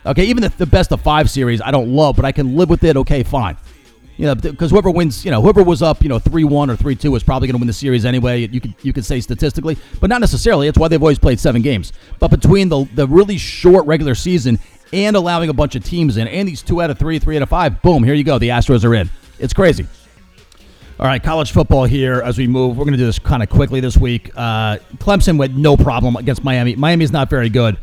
Okay, 0.06 0.26
even 0.26 0.42
the, 0.42 0.50
the 0.50 0.66
best 0.66 0.92
of 0.92 1.02
five 1.02 1.30
series 1.30 1.62
I 1.62 1.72
don't 1.72 1.90
love, 1.90 2.16
but 2.16 2.26
I 2.26 2.32
can 2.32 2.56
live 2.56 2.70
with 2.70 2.84
it. 2.84 2.98
Okay, 2.98 3.24
fine. 3.24 3.58
You 4.18 4.28
know, 4.28 4.36
because 4.36 4.70
whoever 4.70 4.92
wins, 4.92 5.26
you 5.26 5.32
know, 5.32 5.42
whoever 5.42 5.64
was 5.64 5.82
up, 5.82 6.04
you 6.04 6.10
know, 6.10 6.20
three 6.20 6.44
one 6.44 6.70
or 6.70 6.76
three 6.76 6.96
two 6.96 7.16
is 7.16 7.24
probably 7.24 7.48
going 7.48 7.56
to 7.56 7.60
win 7.60 7.68
the 7.68 7.74
series 7.74 8.06
anyway. 8.06 8.48
You 8.48 8.62
could 8.62 8.76
you 8.84 8.94
could 8.94 9.06
say 9.06 9.20
statistically, 9.20 9.78
but 10.00 10.10
not 10.10 10.22
necessarily. 10.22 10.68
It's 10.68 10.78
why 10.78 10.90
they've 10.90 11.02
always 11.02 11.20
played 11.20 11.40
seven 11.40 11.62
games. 11.62 11.94
But 12.20 12.30
between 12.30 12.70
the 12.70 12.88
the 12.94 13.08
really 13.08 13.38
short 13.38 13.86
regular 13.88 14.14
season 14.14 14.60
and 14.94 15.16
allowing 15.16 15.50
a 15.50 15.54
bunch 15.54 15.76
of 15.76 15.84
teams 15.84 16.18
in, 16.18 16.28
and 16.28 16.48
these 16.48 16.62
two 16.62 16.82
out 16.82 16.90
of 16.90 17.00
three, 17.00 17.20
three 17.20 17.36
out 17.36 17.42
of 17.42 17.50
five, 17.50 17.82
boom, 17.82 18.04
here 18.04 18.14
you 18.14 18.24
go. 18.24 18.38
The 18.38 18.50
Astros 18.50 18.84
are 18.84 18.94
in. 18.96 19.10
It's 19.40 19.54
crazy. 19.54 19.86
All 21.00 21.08
right, 21.08 21.22
college 21.22 21.52
football 21.52 21.86
here 21.86 22.22
as 22.22 22.38
we 22.38 22.48
move. 22.48 22.78
We're 22.78 22.84
going 22.84 22.94
to 22.94 22.98
do 22.98 23.06
this 23.06 23.18
kind 23.18 23.42
of 23.42 23.50
quickly 23.50 23.80
this 23.80 23.98
week. 23.98 24.30
Uh, 24.36 24.78
Clemson 24.98 25.40
with 25.40 25.56
no 25.56 25.76
problem 25.76 26.16
against 26.16 26.44
Miami. 26.44 26.76
Miami's 26.76 27.12
not 27.12 27.28
very 27.28 27.50
good. 27.50 27.78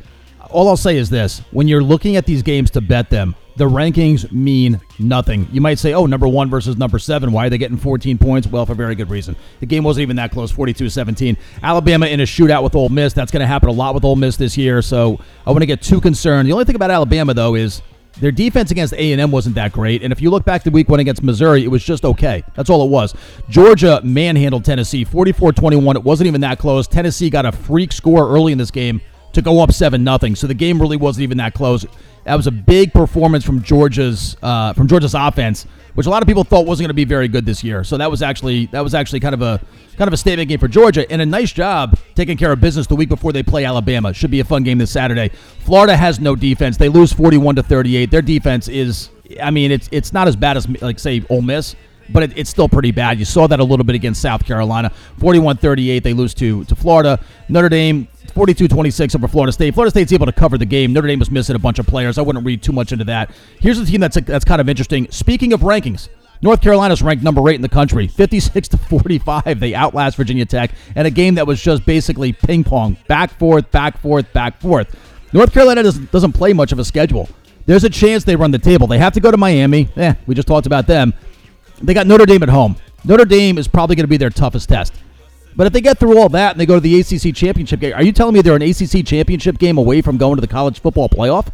All 0.51 0.69
I'll 0.69 0.77
say 0.77 0.97
is 0.97 1.11
this 1.11 1.41
when 1.51 1.69
you're 1.69 1.83
looking 1.83 2.17
at 2.17 2.27
these 2.27 2.43
games 2.43 2.71
to 2.71 2.81
bet 2.81 3.11
them, 3.11 3.35
the 3.59 3.69
rankings 3.69 4.31
mean 4.31 4.81
nothing. 5.01 5.49
You 5.53 5.61
might 5.61 5.79
say, 5.79 5.93
oh, 5.93 6.07
number 6.07 6.29
one 6.29 6.49
versus 6.49 6.77
number 6.77 6.99
seven. 6.99 7.33
Why 7.33 7.47
are 7.47 7.51
they 7.51 7.59
getting 7.59 7.77
14 7.77 8.17
points? 8.17 8.47
Well, 8.47 8.65
for 8.65 8.75
very 8.75 8.95
good 8.95 9.11
reason. 9.11 9.35
The 9.59 9.67
game 9.67 9.83
wasn't 9.83 10.03
even 10.03 10.17
that 10.17 10.31
close, 10.31 10.51
42 10.53 10.89
17. 10.89 11.37
Alabama 11.63 12.07
in 12.07 12.21
a 12.21 12.23
shootout 12.23 12.63
with 12.63 12.77
Ole 12.77 12.89
Miss. 12.89 13.13
That's 13.13 13.33
going 13.33 13.41
to 13.41 13.47
happen 13.47 13.69
a 13.69 13.73
lot 13.73 13.95
with 13.95 14.05
Ole 14.05 14.17
Miss 14.17 14.37
this 14.37 14.57
year, 14.57 14.81
so 14.81 15.21
I 15.45 15.51
want 15.51 15.63
to 15.63 15.67
get 15.67 15.83
too 15.83 16.01
concerned. 16.01 16.49
The 16.49 16.53
only 16.53 16.65
thing 16.65 16.77
about 16.77 16.91
Alabama, 16.91 17.35
though, 17.35 17.57
is 17.57 17.83
their 18.21 18.33
defense 18.33 18.71
against 18.71 18.95
A&M 18.95 19.31
wasn't 19.31 19.57
that 19.57 19.73
great, 19.73 20.03
and 20.03 20.13
if 20.13 20.23
you 20.23 20.31
look 20.31 20.45
back 20.45 20.63
to 20.63 20.71
week 20.71 20.89
one 20.89 21.01
against 21.01 21.23
Missouri, 21.23 21.65
it 21.65 21.69
was 21.69 21.85
just 21.85 22.05
okay. 22.05 22.43
That's 22.55 22.71
all 22.71 22.85
it 22.85 22.91
was. 22.91 23.15
Georgia 23.49 24.01
manhandled 24.05 24.65
Tennessee 24.65 25.05
44-21. 25.05 25.97
It 25.97 26.05
wasn't 26.05 26.29
even 26.29 26.41
that 26.43 26.59
close. 26.59 26.87
Tennessee 26.87 27.29
got 27.29 27.45
a 27.45 27.53
freak 27.53 27.93
score 27.93 28.29
early 28.29 28.53
in 28.53 28.59
this 28.59 28.71
game 28.71 29.01
to 29.33 29.43
go 29.43 29.61
up 29.61 29.73
7 29.73 30.03
nothing. 30.03 30.35
So 30.35 30.47
the 30.47 30.55
game 30.55 30.81
really 30.81 30.97
wasn't 30.97 31.25
even 31.25 31.39
that 31.39 31.55
close. 31.55 31.87
That 32.25 32.35
was 32.35 32.47
a 32.47 32.51
big 32.51 32.93
performance 32.93 33.43
from 33.45 33.63
Georgia's 33.63 34.37
uh, 34.43 34.75
from 34.75 34.87
Georgia's 34.87 35.15
offense, 35.15 35.65
which 35.95 36.07
a 36.07 36.11
lot 36.11 36.23
of 36.23 36.29
people 36.29 36.45
thought 36.45 36.67
wasn't 36.67 36.85
going 36.85 36.91
to 36.91 36.95
be 36.95 37.07
very 37.07 37.27
good 37.27 37.47
this 37.47 37.65
year. 37.65 37.85
So 37.85 37.97
that 37.97 38.11
was 38.11 38.21
actually 38.21 38.67
that 38.67 38.83
was 38.83 38.95
actually 38.95 39.21
kind 39.21 39.35
of 39.35 39.41
a 39.41 39.59
kind 39.97 40.09
of 40.09 40.13
a 40.13 40.17
statement 40.19 40.51
game 40.51 40.59
for 40.59 40.69
Georgia, 40.69 41.11
and 41.11 41.23
a 41.23 41.27
nice 41.27 41.53
job 41.53 41.99
taking 42.15 42.37
care 42.37 42.53
of 42.53 42.61
business 42.61 42.87
the 42.87 42.97
week 42.97 43.09
before 43.09 43.33
they 43.33 43.43
play 43.43 43.65
Alabama. 43.65 44.13
Should 44.13 44.31
be 44.31 44.41
a 44.41 44.45
fun 44.45 44.63
game 44.63 44.77
this 44.77 44.91
Saturday. 44.91 45.31
Florida 45.61 45.97
has 45.97 46.21
no 46.21 46.37
defense; 46.37 46.77
they 46.77 46.91
lose 46.91 47.15
forty-one 47.15 47.57
to 47.57 47.63
thirty-eight. 47.63 48.11
Their 48.11 48.21
defense 48.21 48.69
is, 48.69 49.09
I 49.43 49.51
mean, 49.51 49.73
it's 49.73 49.89
it's 49.91 50.13
not 50.13 50.29
as 50.29 50.37
bad 50.37 50.59
as 50.59 50.69
like 50.83 50.99
say 50.99 51.25
Ole 51.31 51.41
Miss 51.41 51.77
but 52.11 52.23
it, 52.23 52.39
it's 52.39 52.51
still 52.51 52.69
pretty 52.69 52.91
bad. 52.91 53.19
You 53.19 53.25
saw 53.25 53.47
that 53.47 53.61
a 53.61 53.65
little 53.65 53.85
bit 53.85 53.95
against 53.95 54.23
South 54.23 54.45
Carolina. 54.45 54.93
41-38, 55.21 56.03
they 56.03 56.15
lose 56.15 56.35
to, 56.35 56.65
to 56.65 56.75
Florida. 56.75 57.23
Notre 57.49 57.69
Dame 57.69 58.09
42-26 58.35 59.15
over 59.17 59.29
Florida 59.29 59.53
State. 59.53 59.75
Florida 59.75 59.91
State's 59.91 60.13
able 60.13 60.27
to 60.27 60.33
cover 60.33 60.59
the 60.59 60.67
game. 60.67 60.93
Notre 60.93 61.09
Dame 61.09 61.19
was 61.19 61.31
missing 61.31 61.57
a 61.57 61.59
bunch 61.59 61.79
of 61.79 61.87
players. 61.87 62.19
I 62.19 62.23
wouldn't 62.23 62.45
read 62.45 62.63
too 62.63 62.73
much 62.73 62.93
into 62.93 63.05
that. 63.07 63.31
Here's 63.61 63.79
a 63.79 63.87
team 63.87 64.01
that's 64.01 64.17
that's 64.23 64.45
kind 64.45 64.61
of 64.61 64.69
interesting. 64.69 65.11
Speaking 65.11 65.53
of 65.53 65.61
rankings, 65.61 66.09
North 66.41 66.61
Carolina's 66.61 67.03
ranked 67.03 67.25
number 67.25 67.49
eight 67.49 67.57
in 67.57 67.63
the 67.63 67.69
country, 67.69 68.07
56 68.07 68.69
to 68.69 68.79
45. 68.79 69.59
They 69.61 69.75
outlast 69.75 70.17
Virginia 70.17 70.45
Tech, 70.45 70.73
in 70.95 71.07
a 71.07 71.11
game 71.11 71.35
that 71.35 71.47
was 71.47 71.61
just 71.61 71.85
basically 71.85 72.33
ping 72.33 72.65
pong, 72.65 72.97
back 73.09 73.37
forth, 73.39 73.71
back 73.71 73.99
forth, 73.99 74.33
back 74.33 74.61
forth. 74.61 74.95
North 75.33 75.53
Carolina 75.53 75.83
doesn't, 75.83 76.11
doesn't 76.11 76.33
play 76.33 76.53
much 76.53 76.73
of 76.73 76.79
a 76.79 76.85
schedule. 76.85 77.29
There's 77.67 77.85
a 77.85 77.91
chance 77.91 78.25
they 78.25 78.37
run 78.37 78.51
the 78.51 78.59
table. 78.59 78.87
They 78.87 78.99
have 78.99 79.13
to 79.15 79.21
go 79.21 79.31
to 79.31 79.37
Miami. 79.37 79.89
Eh, 79.97 80.15
we 80.27 80.35
just 80.35 80.49
talked 80.49 80.67
about 80.67 80.87
them. 80.87 81.13
They 81.83 81.93
got 81.93 82.07
Notre 82.07 82.25
Dame 82.25 82.43
at 82.43 82.49
home. 82.49 82.77
Notre 83.05 83.25
Dame 83.25 83.59
is 83.59 83.69
probably 83.69 83.95
going 83.95 84.05
to 84.05 84.09
be 84.09 84.17
their 84.17 84.31
toughest 84.31 84.69
test. 84.69 84.95
But 85.59 85.67
if 85.67 85.73
they 85.73 85.81
get 85.81 85.99
through 85.99 86.17
all 86.17 86.29
that 86.29 86.53
and 86.53 86.61
they 86.61 86.67
go 86.67 86.77
to 86.77 86.81
the 86.81 87.01
ACC 87.01 87.35
championship 87.35 87.81
game, 87.81 87.93
are 87.93 88.03
you 88.05 88.13
telling 88.13 88.33
me 88.33 88.43
they're 88.43 88.55
an 88.55 88.63
ACC 88.63 89.05
championship 89.05 89.59
game 89.59 89.77
away 89.77 90.01
from 90.01 90.17
going 90.17 90.37
to 90.37 90.41
the 90.41 90.47
college 90.47 90.79
football 90.79 91.09
playoff? 91.09 91.49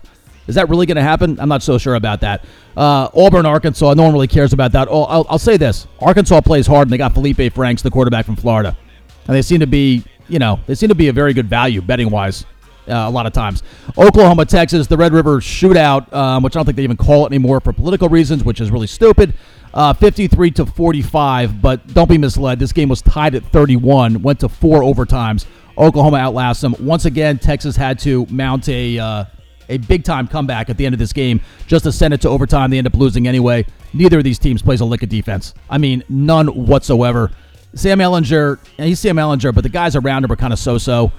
Is 0.46 0.56
that 0.56 0.68
really 0.68 0.84
going 0.84 0.96
to 0.96 1.02
happen? 1.02 1.40
I'm 1.40 1.48
not 1.48 1.62
so 1.62 1.78
sure 1.78 1.94
about 1.94 2.20
that. 2.20 2.44
Uh, 2.76 3.08
Auburn, 3.14 3.46
Arkansas, 3.46 3.94
no 3.94 4.02
one 4.02 4.12
really 4.12 4.28
cares 4.28 4.52
about 4.52 4.72
that. 4.72 4.88
Oh, 4.90 5.04
I'll, 5.04 5.24
I'll, 5.30 5.38
say 5.38 5.56
this: 5.56 5.86
Arkansas 6.00 6.42
plays 6.42 6.66
hard, 6.66 6.88
and 6.88 6.92
they 6.92 6.98
got 6.98 7.14
Feleipe 7.14 7.54
Franks, 7.54 7.80
the 7.80 7.90
quarterback 7.90 8.26
from 8.26 8.36
Florida, 8.36 8.76
and 9.26 9.34
they 9.34 9.40
seem 9.40 9.60
to 9.60 9.66
be, 9.66 10.04
you 10.28 10.38
know, 10.38 10.60
they 10.66 10.74
seem 10.74 10.90
to 10.90 10.94
be 10.94 11.08
a 11.08 11.12
very 11.14 11.32
good 11.32 11.48
value 11.48 11.80
betting 11.80 12.10
wise. 12.10 12.44
Uh, 12.86 13.08
a 13.08 13.10
lot 13.10 13.26
of 13.26 13.32
times, 13.32 13.62
Oklahoma, 13.96 14.44
Texas, 14.44 14.86
the 14.86 14.96
Red 14.96 15.12
River 15.12 15.40
Shootout, 15.40 16.12
um, 16.12 16.42
which 16.42 16.54
I 16.54 16.58
don't 16.58 16.66
think 16.66 16.76
they 16.76 16.84
even 16.84 16.96
call 16.96 17.24
it 17.24 17.30
anymore 17.30 17.60
for 17.60 17.72
political 17.72 18.08
reasons, 18.08 18.44
which 18.44 18.60
is 18.60 18.70
really 18.70 18.86
stupid. 18.86 19.34
Uh, 19.72 19.92
53 19.92 20.50
to 20.52 20.66
45, 20.66 21.60
but 21.60 21.86
don't 21.94 22.08
be 22.08 22.18
misled. 22.18 22.58
This 22.58 22.72
game 22.72 22.88
was 22.88 23.02
tied 23.02 23.34
at 23.34 23.44
31, 23.46 24.22
went 24.22 24.40
to 24.40 24.48
four 24.48 24.82
overtimes. 24.82 25.46
Oklahoma 25.76 26.18
outlasts 26.18 26.60
them. 26.60 26.76
Once 26.78 27.04
again, 27.04 27.38
Texas 27.38 27.74
had 27.74 27.98
to 28.00 28.26
mount 28.30 28.68
a 28.68 28.98
uh, 28.98 29.24
a 29.68 29.78
big 29.78 30.04
time 30.04 30.28
comeback 30.28 30.68
at 30.68 30.76
the 30.76 30.86
end 30.86 30.94
of 30.94 30.98
this 30.98 31.12
game 31.12 31.40
just 31.66 31.84
to 31.84 31.92
send 31.92 32.14
it 32.14 32.20
to 32.20 32.28
overtime. 32.28 32.70
They 32.70 32.78
end 32.78 32.86
up 32.86 32.94
losing 32.94 33.26
anyway. 33.26 33.66
Neither 33.92 34.18
of 34.18 34.24
these 34.24 34.38
teams 34.38 34.62
plays 34.62 34.80
a 34.80 34.84
lick 34.84 35.02
of 35.02 35.08
defense. 35.08 35.54
I 35.70 35.78
mean, 35.78 36.02
none 36.08 36.48
whatsoever. 36.48 37.30
Sam 37.74 37.98
Ehlinger, 37.98 38.58
he's 38.76 39.00
Sam 39.00 39.16
Ehlinger, 39.16 39.54
but 39.54 39.62
the 39.62 39.68
guys 39.68 39.96
around 39.96 40.24
him 40.24 40.30
are 40.30 40.36
kind 40.36 40.52
of 40.52 40.58
so 40.58 40.78
so. 40.78 41.12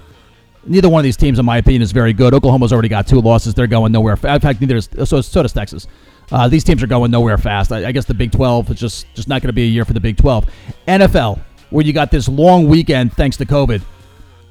Neither 0.66 0.90
one 0.90 1.00
of 1.00 1.04
these 1.04 1.18
teams, 1.18 1.38
in 1.38 1.46
my 1.46 1.58
opinion, 1.58 1.82
is 1.82 1.92
very 1.92 2.14
good. 2.14 2.34
Oklahoma's 2.34 2.74
already 2.74 2.90
got 2.90 3.08
two 3.08 3.22
losses. 3.22 3.54
They're 3.54 3.68
going 3.68 3.92
nowhere. 3.92 4.14
In 4.14 4.40
fact, 4.40 4.62
neither 4.62 4.78
is, 4.78 4.90
so, 5.06 5.22
so 5.22 5.42
does 5.44 5.54
Texas. 5.54 5.88
Uh, 6.32 6.48
these 6.48 6.64
teams 6.64 6.82
are 6.82 6.88
going 6.88 7.12
nowhere 7.12 7.38
fast. 7.38 7.72
I, 7.72 7.88
I 7.88 7.92
guess 7.92 8.06
the 8.06 8.14
Big 8.14 8.32
12 8.32 8.72
is 8.72 8.80
just 8.80 9.06
just 9.14 9.28
not 9.28 9.42
going 9.42 9.50
to 9.50 9.54
be 9.54 9.64
a 9.64 9.68
year 9.68 9.86
for 9.86 9.94
the 9.94 10.00
Big 10.00 10.18
12. 10.18 10.50
NFL, 10.88 11.40
where 11.70 11.86
you 11.86 11.94
got 11.94 12.12
this 12.12 12.28
long 12.28 12.68
weekend 12.68 13.14
thanks 13.14 13.38
to 13.38 13.46
COVID. 13.46 13.82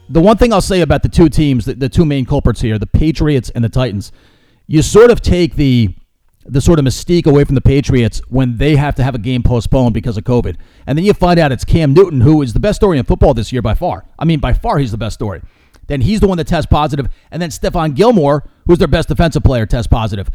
The 0.08 0.20
one 0.20 0.36
thing 0.36 0.52
I'll 0.52 0.60
say 0.60 0.82
about 0.82 1.02
the 1.02 1.08
two 1.08 1.28
teams, 1.28 1.64
the, 1.64 1.74
the 1.74 1.88
two 1.88 2.04
main 2.04 2.26
culprits 2.26 2.60
here, 2.60 2.78
the 2.78 2.86
Patriots 2.86 3.50
and 3.50 3.64
the 3.64 3.68
Titans, 3.68 4.12
you 4.66 4.82
sort 4.82 5.10
of 5.10 5.20
take 5.20 5.56
the 5.56 5.94
the 6.46 6.60
sort 6.60 6.78
of 6.78 6.84
mystique 6.84 7.26
away 7.26 7.42
from 7.42 7.54
the 7.54 7.60
Patriots 7.60 8.20
when 8.28 8.58
they 8.58 8.76
have 8.76 8.94
to 8.96 9.02
have 9.02 9.14
a 9.14 9.18
game 9.18 9.42
postponed 9.42 9.94
because 9.94 10.18
of 10.18 10.24
COVID. 10.24 10.56
And 10.86 10.98
then 10.98 11.04
you 11.04 11.14
find 11.14 11.40
out 11.40 11.52
it's 11.52 11.64
Cam 11.64 11.94
Newton, 11.94 12.20
who 12.20 12.42
is 12.42 12.52
the 12.52 12.60
best 12.60 12.76
story 12.76 12.98
in 12.98 13.04
football 13.04 13.32
this 13.32 13.50
year 13.50 13.62
by 13.62 13.74
far. 13.74 14.04
I 14.18 14.26
mean, 14.26 14.40
by 14.40 14.52
far, 14.52 14.78
he's 14.78 14.90
the 14.90 14.98
best 14.98 15.14
story. 15.14 15.40
Then 15.86 16.00
he's 16.00 16.20
the 16.20 16.26
one 16.26 16.38
that 16.38 16.46
tests 16.46 16.68
positive. 16.70 17.08
And 17.30 17.40
then 17.40 17.50
Stephon 17.50 17.94
Gilmore, 17.94 18.48
who's 18.66 18.78
their 18.78 18.88
best 18.88 19.08
defensive 19.08 19.42
player, 19.42 19.66
tests 19.66 19.88
positive. 19.88 20.28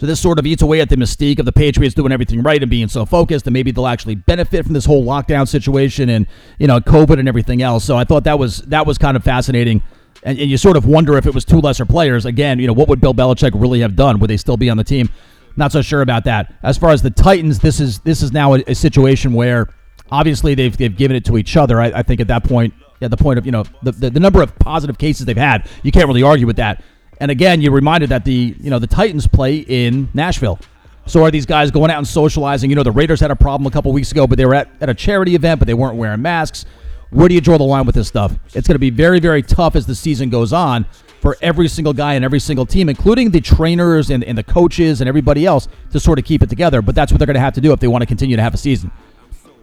So 0.00 0.06
this 0.06 0.18
sort 0.18 0.38
of 0.38 0.46
eats 0.46 0.62
away 0.62 0.80
at 0.80 0.88
the 0.88 0.96
mystique 0.96 1.38
of 1.38 1.44
the 1.44 1.52
Patriots 1.52 1.94
doing 1.94 2.10
everything 2.10 2.42
right 2.42 2.62
and 2.62 2.70
being 2.70 2.88
so 2.88 3.04
focused, 3.04 3.46
and 3.46 3.52
maybe 3.52 3.70
they'll 3.70 3.86
actually 3.86 4.14
benefit 4.14 4.64
from 4.64 4.72
this 4.72 4.86
whole 4.86 5.04
lockdown 5.04 5.46
situation 5.46 6.08
and 6.08 6.26
you 6.58 6.66
know 6.66 6.80
COVID 6.80 7.18
and 7.18 7.28
everything 7.28 7.60
else. 7.60 7.84
So 7.84 7.98
I 7.98 8.04
thought 8.04 8.24
that 8.24 8.38
was 8.38 8.62
that 8.62 8.86
was 8.86 8.96
kind 8.96 9.14
of 9.14 9.22
fascinating. 9.22 9.82
And, 10.22 10.38
and 10.38 10.50
you 10.50 10.56
sort 10.56 10.78
of 10.78 10.86
wonder 10.86 11.18
if 11.18 11.26
it 11.26 11.34
was 11.34 11.44
two 11.44 11.60
lesser 11.60 11.84
players. 11.84 12.24
Again, 12.24 12.58
you 12.58 12.66
know, 12.66 12.72
what 12.72 12.88
would 12.88 13.02
Bill 13.02 13.12
Belichick 13.12 13.50
really 13.54 13.80
have 13.80 13.94
done? 13.94 14.20
Would 14.20 14.30
they 14.30 14.38
still 14.38 14.56
be 14.56 14.70
on 14.70 14.78
the 14.78 14.84
team? 14.84 15.10
Not 15.56 15.70
so 15.70 15.82
sure 15.82 16.00
about 16.00 16.24
that. 16.24 16.54
As 16.62 16.78
far 16.78 16.90
as 16.90 17.02
the 17.02 17.10
Titans, 17.10 17.58
this 17.58 17.78
is 17.78 17.98
this 17.98 18.22
is 18.22 18.32
now 18.32 18.54
a, 18.54 18.64
a 18.68 18.74
situation 18.74 19.34
where 19.34 19.68
obviously 20.10 20.54
they've 20.54 20.76
they've 20.76 20.96
given 20.96 21.16
it 21.16 21.24
to 21.26 21.38
each 21.38 21.56
other. 21.56 21.80
I, 21.80 21.86
I 21.86 22.02
think 22.02 22.20
at 22.20 22.28
that 22.28 22.44
point, 22.44 22.74
at 23.00 23.10
the 23.10 23.16
point 23.16 23.38
of 23.38 23.46
you 23.46 23.52
know 23.52 23.64
the, 23.82 23.92
the 23.92 24.10
the 24.10 24.20
number 24.20 24.42
of 24.42 24.56
positive 24.58 24.98
cases 24.98 25.26
they've 25.26 25.36
had, 25.36 25.68
you 25.82 25.92
can't 25.92 26.06
really 26.06 26.22
argue 26.22 26.46
with 26.46 26.56
that. 26.56 26.82
And 27.20 27.30
again, 27.30 27.60
you're 27.60 27.72
reminded 27.72 28.10
that 28.10 28.24
the 28.24 28.56
you 28.58 28.70
know 28.70 28.78
the 28.78 28.86
Titans 28.86 29.26
play 29.26 29.58
in 29.58 30.08
Nashville. 30.14 30.58
So 31.06 31.24
are 31.24 31.30
these 31.30 31.46
guys 31.46 31.70
going 31.70 31.90
out 31.90 31.98
and 31.98 32.06
socializing? 32.06 32.70
You 32.70 32.76
know, 32.76 32.82
the 32.82 32.92
Raiders 32.92 33.20
had 33.20 33.30
a 33.30 33.36
problem 33.36 33.66
a 33.66 33.70
couple 33.70 33.92
weeks 33.92 34.12
ago, 34.12 34.26
but 34.26 34.38
they 34.38 34.46
were 34.46 34.54
at, 34.54 34.68
at 34.80 34.88
a 34.88 34.94
charity 34.94 35.34
event, 35.34 35.58
but 35.58 35.66
they 35.66 35.74
weren't 35.74 35.96
wearing 35.96 36.22
masks. 36.22 36.66
Where 37.10 37.28
do 37.28 37.34
you 37.34 37.40
draw 37.40 37.58
the 37.58 37.64
line 37.64 37.84
with 37.84 37.96
this 37.96 38.06
stuff? 38.06 38.32
It's 38.54 38.68
going 38.68 38.76
to 38.76 38.78
be 38.78 38.90
very, 38.90 39.18
very 39.18 39.42
tough 39.42 39.74
as 39.74 39.86
the 39.86 39.94
season 39.94 40.30
goes 40.30 40.52
on 40.52 40.86
for 41.20 41.36
every 41.42 41.66
single 41.66 41.92
guy 41.92 42.14
and 42.14 42.24
every 42.24 42.38
single 42.38 42.64
team, 42.64 42.88
including 42.88 43.30
the 43.30 43.40
trainers 43.40 44.10
and, 44.10 44.22
and 44.22 44.38
the 44.38 44.44
coaches 44.44 45.00
and 45.00 45.08
everybody 45.08 45.44
else, 45.44 45.66
to 45.90 45.98
sort 45.98 46.20
of 46.20 46.24
keep 46.24 46.42
it 46.42 46.48
together. 46.48 46.80
But 46.80 46.94
that's 46.94 47.10
what 47.10 47.18
they're 47.18 47.26
going 47.26 47.34
to 47.34 47.40
have 47.40 47.54
to 47.54 47.60
do 47.60 47.72
if 47.72 47.80
they 47.80 47.88
want 47.88 48.02
to 48.02 48.06
continue 48.06 48.36
to 48.36 48.42
have 48.42 48.54
a 48.54 48.58
season. 48.58 48.92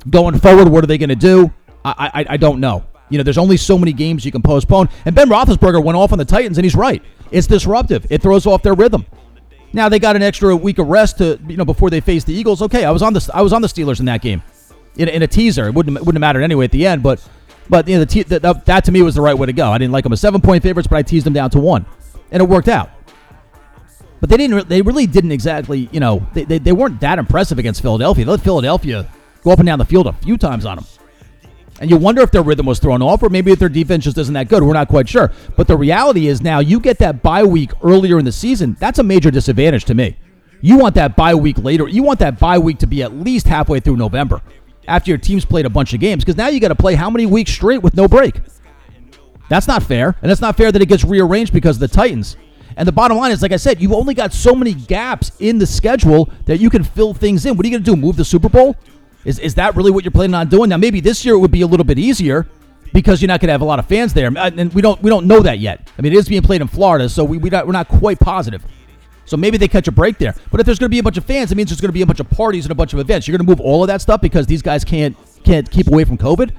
Going 0.09 0.39
forward, 0.39 0.67
what 0.67 0.83
are 0.83 0.87
they 0.87 0.97
going 0.97 1.09
to 1.09 1.15
do? 1.15 1.51
I, 1.83 2.11
I, 2.13 2.25
I 2.31 2.37
don't 2.37 2.59
know. 2.59 2.85
You 3.09 3.17
know, 3.17 3.23
there's 3.23 3.37
only 3.37 3.57
so 3.57 3.77
many 3.77 3.93
games 3.93 4.25
you 4.25 4.31
can 4.31 4.41
postpone. 4.41 4.89
And 5.05 5.15
Ben 5.15 5.29
Roethlisberger 5.29 5.83
went 5.83 5.97
off 5.97 6.11
on 6.11 6.17
the 6.17 6.25
Titans, 6.25 6.57
and 6.57 6.65
he's 6.65 6.75
right. 6.75 7.01
It's 7.31 7.47
disruptive. 7.47 8.05
It 8.09 8.21
throws 8.21 8.45
off 8.45 8.63
their 8.63 8.73
rhythm. 8.73 9.05
Now 9.73 9.89
they 9.89 9.99
got 9.99 10.15
an 10.15 10.23
extra 10.23 10.55
week 10.55 10.79
of 10.79 10.87
rest 10.87 11.17
to 11.17 11.39
you 11.47 11.57
know 11.57 11.65
before 11.65 11.89
they 11.89 11.99
face 11.99 12.23
the 12.23 12.33
Eagles. 12.33 12.61
Okay, 12.61 12.85
I 12.85 12.91
was 12.91 13.01
on 13.01 13.13
the 13.13 13.29
I 13.33 13.41
was 13.41 13.53
on 13.53 13.61
the 13.61 13.67
Steelers 13.67 13.99
in 13.99 14.05
that 14.05 14.21
game, 14.21 14.41
in, 14.95 15.09
in 15.09 15.21
a 15.23 15.27
teaser. 15.27 15.67
It 15.67 15.73
wouldn't 15.73 15.99
wouldn't 15.99 16.15
have 16.15 16.21
mattered 16.21 16.41
anyway 16.41 16.65
at 16.65 16.71
the 16.71 16.87
end, 16.87 17.03
but 17.03 17.25
but 17.69 17.87
you 17.87 17.97
know 17.97 18.05
the 18.05 18.39
that, 18.39 18.65
that 18.65 18.85
to 18.85 18.91
me 18.91 19.01
was 19.01 19.15
the 19.15 19.21
right 19.21 19.37
way 19.37 19.45
to 19.45 19.53
go. 19.53 19.69
I 19.69 19.77
didn't 19.77 19.91
like 19.91 20.03
them 20.03 20.13
as 20.13 20.21
seven 20.21 20.41
point 20.41 20.63
favorites, 20.63 20.87
but 20.87 20.95
I 20.97 21.01
teased 21.01 21.25
them 21.25 21.33
down 21.33 21.49
to 21.51 21.59
one, 21.59 21.85
and 22.31 22.41
it 22.41 22.47
worked 22.47 22.69
out. 22.69 22.91
But 24.19 24.29
they 24.29 24.37
didn't. 24.37 24.69
They 24.69 24.81
really 24.81 25.05
didn't 25.05 25.31
exactly. 25.31 25.89
You 25.91 25.99
know, 25.99 26.25
they, 26.33 26.45
they, 26.45 26.57
they 26.59 26.71
weren't 26.71 27.01
that 27.01 27.19
impressive 27.19 27.59
against 27.59 27.81
Philadelphia. 27.81 28.25
They 28.25 28.31
let 28.31 28.41
Philadelphia 28.41 29.07
go 29.47 29.53
up 29.53 29.59
and 29.59 29.65
down 29.65 29.79
the 29.79 29.85
field 29.85 30.07
a 30.07 30.13
few 30.13 30.37
times 30.37 30.65
on 30.65 30.77
them. 30.77 30.85
And 31.79 31.89
you 31.89 31.97
wonder 31.97 32.21
if 32.21 32.31
their 32.31 32.41
rhythm 32.41 32.65
was 32.65 32.79
thrown 32.79 33.01
off, 33.01 33.21
or 33.21 33.29
maybe 33.29 33.51
if 33.51 33.59
their 33.59 33.69
defense 33.69 34.03
just 34.03 34.17
isn't 34.17 34.33
that 34.33 34.49
good. 34.49 34.63
We're 34.63 34.73
not 34.73 34.87
quite 34.87 35.07
sure. 35.07 35.31
But 35.55 35.67
the 35.67 35.77
reality 35.77 36.27
is 36.27 36.41
now 36.41 36.59
you 36.59 36.79
get 36.79 36.97
that 36.99 37.21
bye 37.21 37.43
week 37.43 37.71
earlier 37.83 38.17
in 38.19 38.25
the 38.25 38.31
season. 38.31 38.75
That's 38.79 38.99
a 38.99 39.03
major 39.03 39.31
disadvantage 39.31 39.85
to 39.85 39.93
me. 39.93 40.17
You 40.61 40.77
want 40.77 40.95
that 40.95 41.15
bye 41.15 41.35
week 41.35 41.59
later. 41.59 41.87
You 41.87 42.01
want 42.01 42.19
that 42.19 42.39
bye 42.39 42.57
week 42.57 42.79
to 42.79 42.87
be 42.87 43.03
at 43.03 43.13
least 43.13 43.47
halfway 43.47 43.79
through 43.79 43.97
November 43.97 44.41
after 44.87 45.11
your 45.11 45.17
team's 45.17 45.45
played 45.45 45.65
a 45.65 45.69
bunch 45.69 45.93
of 45.93 45.99
games 45.99 46.23
because 46.23 46.37
now 46.37 46.47
you 46.47 46.59
got 46.59 46.69
to 46.69 46.75
play 46.75 46.95
how 46.95 47.09
many 47.09 47.25
weeks 47.25 47.51
straight 47.51 47.81
with 47.83 47.95
no 47.95 48.07
break? 48.07 48.41
That's 49.49 49.67
not 49.67 49.83
fair. 49.83 50.15
And 50.21 50.31
it's 50.31 50.41
not 50.41 50.57
fair 50.57 50.71
that 50.71 50.81
it 50.81 50.87
gets 50.87 51.03
rearranged 51.03 51.53
because 51.53 51.77
of 51.77 51.81
the 51.81 51.95
Titans. 51.95 52.37
And 52.75 52.87
the 52.87 52.91
bottom 52.91 53.17
line 53.17 53.31
is, 53.31 53.41
like 53.41 53.51
I 53.51 53.57
said, 53.57 53.81
you've 53.81 53.93
only 53.93 54.13
got 54.13 54.33
so 54.33 54.55
many 54.55 54.73
gaps 54.73 55.31
in 55.39 55.57
the 55.57 55.65
schedule 55.65 56.29
that 56.45 56.59
you 56.59 56.69
can 56.69 56.83
fill 56.83 57.13
things 57.13 57.45
in. 57.45 57.55
What 57.55 57.65
are 57.65 57.69
you 57.69 57.73
going 57.73 57.83
to 57.83 57.91
do? 57.91 57.95
Move 57.95 58.17
the 58.17 58.25
Super 58.25 58.49
Bowl? 58.49 58.75
Is, 59.27 59.39
is 59.39 59.55
that 59.55 59.75
really 59.75 59.91
what 59.91 60.05
you're 60.05 60.11
planning 60.11 60.35
on 60.35 60.47
doing? 60.47 60.69
Now, 60.69 60.77
maybe 60.77 61.01
this 61.01 61.25
year 61.25 61.35
it 61.35 61.39
would 61.39 61.51
be 61.51 61.59
a 61.59 61.67
little 61.67 61.83
bit 61.83 61.99
easier 61.99 62.47
because 62.93 63.21
you're 63.21 63.27
not 63.27 63.41
going 63.41 63.49
to 63.49 63.51
have 63.51 63.59
a 63.59 63.65
lot 63.65 63.77
of 63.77 63.85
fans 63.85 64.13
there, 64.13 64.31
and 64.33 64.73
we 64.73 64.81
don't 64.81 65.03
we 65.03 65.09
don't 65.09 65.27
know 65.27 65.41
that 65.41 65.59
yet. 65.59 65.91
I 65.99 66.01
mean, 66.01 66.13
it 66.13 66.17
is 66.17 66.29
being 66.29 66.41
played 66.41 66.61
in 66.61 66.69
Florida, 66.69 67.09
so 67.09 67.25
we, 67.25 67.37
we 67.37 67.49
not, 67.49 67.67
we're 67.67 67.73
not 67.73 67.89
quite 67.89 68.21
positive. 68.21 68.65
So 69.25 69.35
maybe 69.35 69.57
they 69.57 69.67
catch 69.67 69.89
a 69.89 69.91
break 69.91 70.17
there. 70.17 70.33
But 70.49 70.61
if 70.61 70.65
there's 70.65 70.79
going 70.79 70.89
to 70.89 70.95
be 70.95 70.99
a 70.99 71.03
bunch 71.03 71.17
of 71.17 71.25
fans, 71.25 71.51
it 71.51 71.55
means 71.55 71.69
there's 71.69 71.81
going 71.81 71.89
to 71.89 71.93
be 71.93 72.03
a 72.03 72.05
bunch 72.05 72.21
of 72.21 72.29
parties 72.29 72.63
and 72.63 72.71
a 72.71 72.75
bunch 72.75 72.93
of 72.93 72.99
events. 72.99 73.27
You're 73.27 73.37
going 73.37 73.45
to 73.45 73.51
move 73.51 73.59
all 73.59 73.83
of 73.83 73.87
that 73.87 74.01
stuff 74.01 74.21
because 74.21 74.47
these 74.47 74.61
guys 74.61 74.85
can't 74.85 75.17
can't 75.43 75.69
keep 75.69 75.89
away 75.89 76.05
from 76.05 76.17
COVID. 76.17 76.53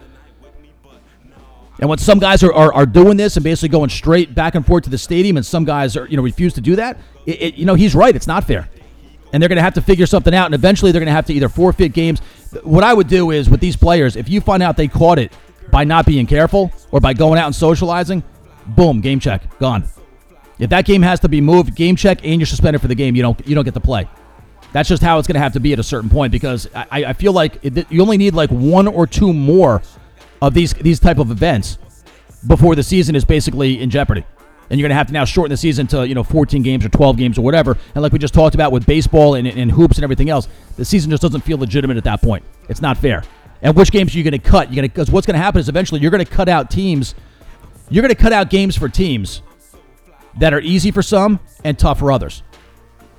And 1.80 1.88
when 1.88 1.98
some 1.98 2.18
guys 2.18 2.42
are, 2.42 2.52
are, 2.52 2.74
are, 2.74 2.86
doing 2.86 3.16
this 3.16 3.36
and 3.36 3.44
basically 3.44 3.68
going 3.68 3.88
straight 3.88 4.34
back 4.34 4.56
and 4.56 4.66
forth 4.66 4.84
to 4.84 4.90
the 4.90 4.98
stadium, 4.98 5.36
and 5.38 5.46
some 5.46 5.64
guys 5.64 5.96
are 5.96 6.06
you 6.06 6.18
know 6.18 6.22
refuse 6.22 6.52
to 6.54 6.60
do 6.60 6.76
that, 6.76 6.98
it, 7.24 7.40
it, 7.40 7.54
you 7.54 7.64
know 7.64 7.74
he's 7.74 7.94
right. 7.94 8.14
It's 8.14 8.26
not 8.26 8.44
fair, 8.44 8.68
and 9.32 9.42
they're 9.42 9.48
going 9.48 9.56
to 9.56 9.62
have 9.62 9.74
to 9.74 9.82
figure 9.82 10.06
something 10.06 10.34
out. 10.34 10.46
And 10.46 10.54
eventually, 10.54 10.92
they're 10.92 11.00
going 11.00 11.06
to 11.06 11.12
have 11.12 11.26
to 11.26 11.34
either 11.34 11.48
forfeit 11.48 11.92
games. 11.92 12.20
What 12.62 12.84
I 12.84 12.94
would 12.94 13.08
do 13.08 13.30
is 13.30 13.50
with 13.50 13.60
these 13.60 13.76
players, 13.76 14.16
if 14.16 14.28
you 14.28 14.40
find 14.40 14.62
out 14.62 14.76
they 14.76 14.88
caught 14.88 15.18
it 15.18 15.32
by 15.70 15.84
not 15.84 16.06
being 16.06 16.26
careful 16.26 16.72
or 16.90 17.00
by 17.00 17.12
going 17.14 17.38
out 17.38 17.46
and 17.46 17.54
socializing, 17.54 18.22
boom, 18.68 19.00
game 19.00 19.20
check, 19.20 19.58
gone. 19.58 19.84
If 20.58 20.70
that 20.70 20.84
game 20.84 21.02
has 21.02 21.20
to 21.20 21.28
be 21.28 21.40
moved, 21.40 21.74
game 21.74 21.94
check, 21.94 22.24
and 22.24 22.40
you're 22.40 22.46
suspended 22.46 22.80
for 22.80 22.88
the 22.88 22.94
game, 22.94 23.14
you 23.14 23.22
don't 23.22 23.46
you 23.46 23.54
don't 23.54 23.64
get 23.64 23.74
to 23.74 23.80
play. 23.80 24.08
That's 24.72 24.88
just 24.88 25.02
how 25.02 25.18
it's 25.18 25.26
going 25.26 25.34
to 25.34 25.40
have 25.40 25.52
to 25.54 25.60
be 25.60 25.72
at 25.72 25.78
a 25.78 25.84
certain 25.84 26.10
point 26.10 26.30
because 26.30 26.68
I, 26.74 27.04
I 27.04 27.12
feel 27.12 27.32
like 27.32 27.58
it, 27.64 27.90
you 27.90 28.02
only 28.02 28.18
need 28.18 28.34
like 28.34 28.50
one 28.50 28.86
or 28.86 29.06
two 29.06 29.32
more 29.32 29.82
of 30.42 30.54
these 30.54 30.74
these 30.74 31.00
type 31.00 31.18
of 31.18 31.30
events 31.30 31.78
before 32.46 32.74
the 32.74 32.82
season 32.82 33.14
is 33.14 33.24
basically 33.24 33.80
in 33.80 33.90
jeopardy. 33.90 34.24
And 34.70 34.78
you're 34.78 34.84
going 34.84 34.94
to 34.94 34.96
have 34.96 35.06
to 35.06 35.12
now 35.12 35.24
shorten 35.24 35.50
the 35.50 35.56
season 35.56 35.86
to 35.88 36.06
you 36.06 36.14
know 36.14 36.22
14 36.22 36.62
games 36.62 36.84
or 36.84 36.88
12 36.88 37.16
games 37.16 37.38
or 37.38 37.42
whatever. 37.42 37.76
And 37.94 38.02
like 38.02 38.12
we 38.12 38.18
just 38.18 38.34
talked 38.34 38.54
about 38.54 38.72
with 38.72 38.86
baseball 38.86 39.34
and, 39.34 39.46
and 39.46 39.70
hoops 39.70 39.96
and 39.96 40.04
everything 40.04 40.30
else, 40.30 40.48
the 40.76 40.84
season 40.84 41.10
just 41.10 41.22
doesn't 41.22 41.40
feel 41.40 41.58
legitimate 41.58 41.96
at 41.96 42.04
that 42.04 42.22
point. 42.22 42.44
It's 42.68 42.82
not 42.82 42.98
fair. 42.98 43.24
And 43.62 43.74
which 43.74 43.90
games 43.90 44.14
are 44.14 44.18
you 44.18 44.24
going 44.24 44.32
to 44.32 44.38
cut? 44.38 44.68
You're 44.68 44.76
going 44.76 44.88
to 44.88 44.94
because 44.94 45.10
what's 45.10 45.26
going 45.26 45.38
to 45.38 45.42
happen 45.42 45.60
is 45.60 45.68
eventually 45.68 46.00
you're 46.00 46.10
going 46.10 46.24
to 46.24 46.30
cut 46.30 46.48
out 46.48 46.70
teams. 46.70 47.14
You're 47.90 48.02
going 48.02 48.14
to 48.14 48.20
cut 48.20 48.32
out 48.32 48.50
games 48.50 48.76
for 48.76 48.88
teams 48.88 49.42
that 50.38 50.52
are 50.52 50.60
easy 50.60 50.90
for 50.90 51.02
some 51.02 51.40
and 51.64 51.78
tough 51.78 51.98
for 51.98 52.12
others 52.12 52.42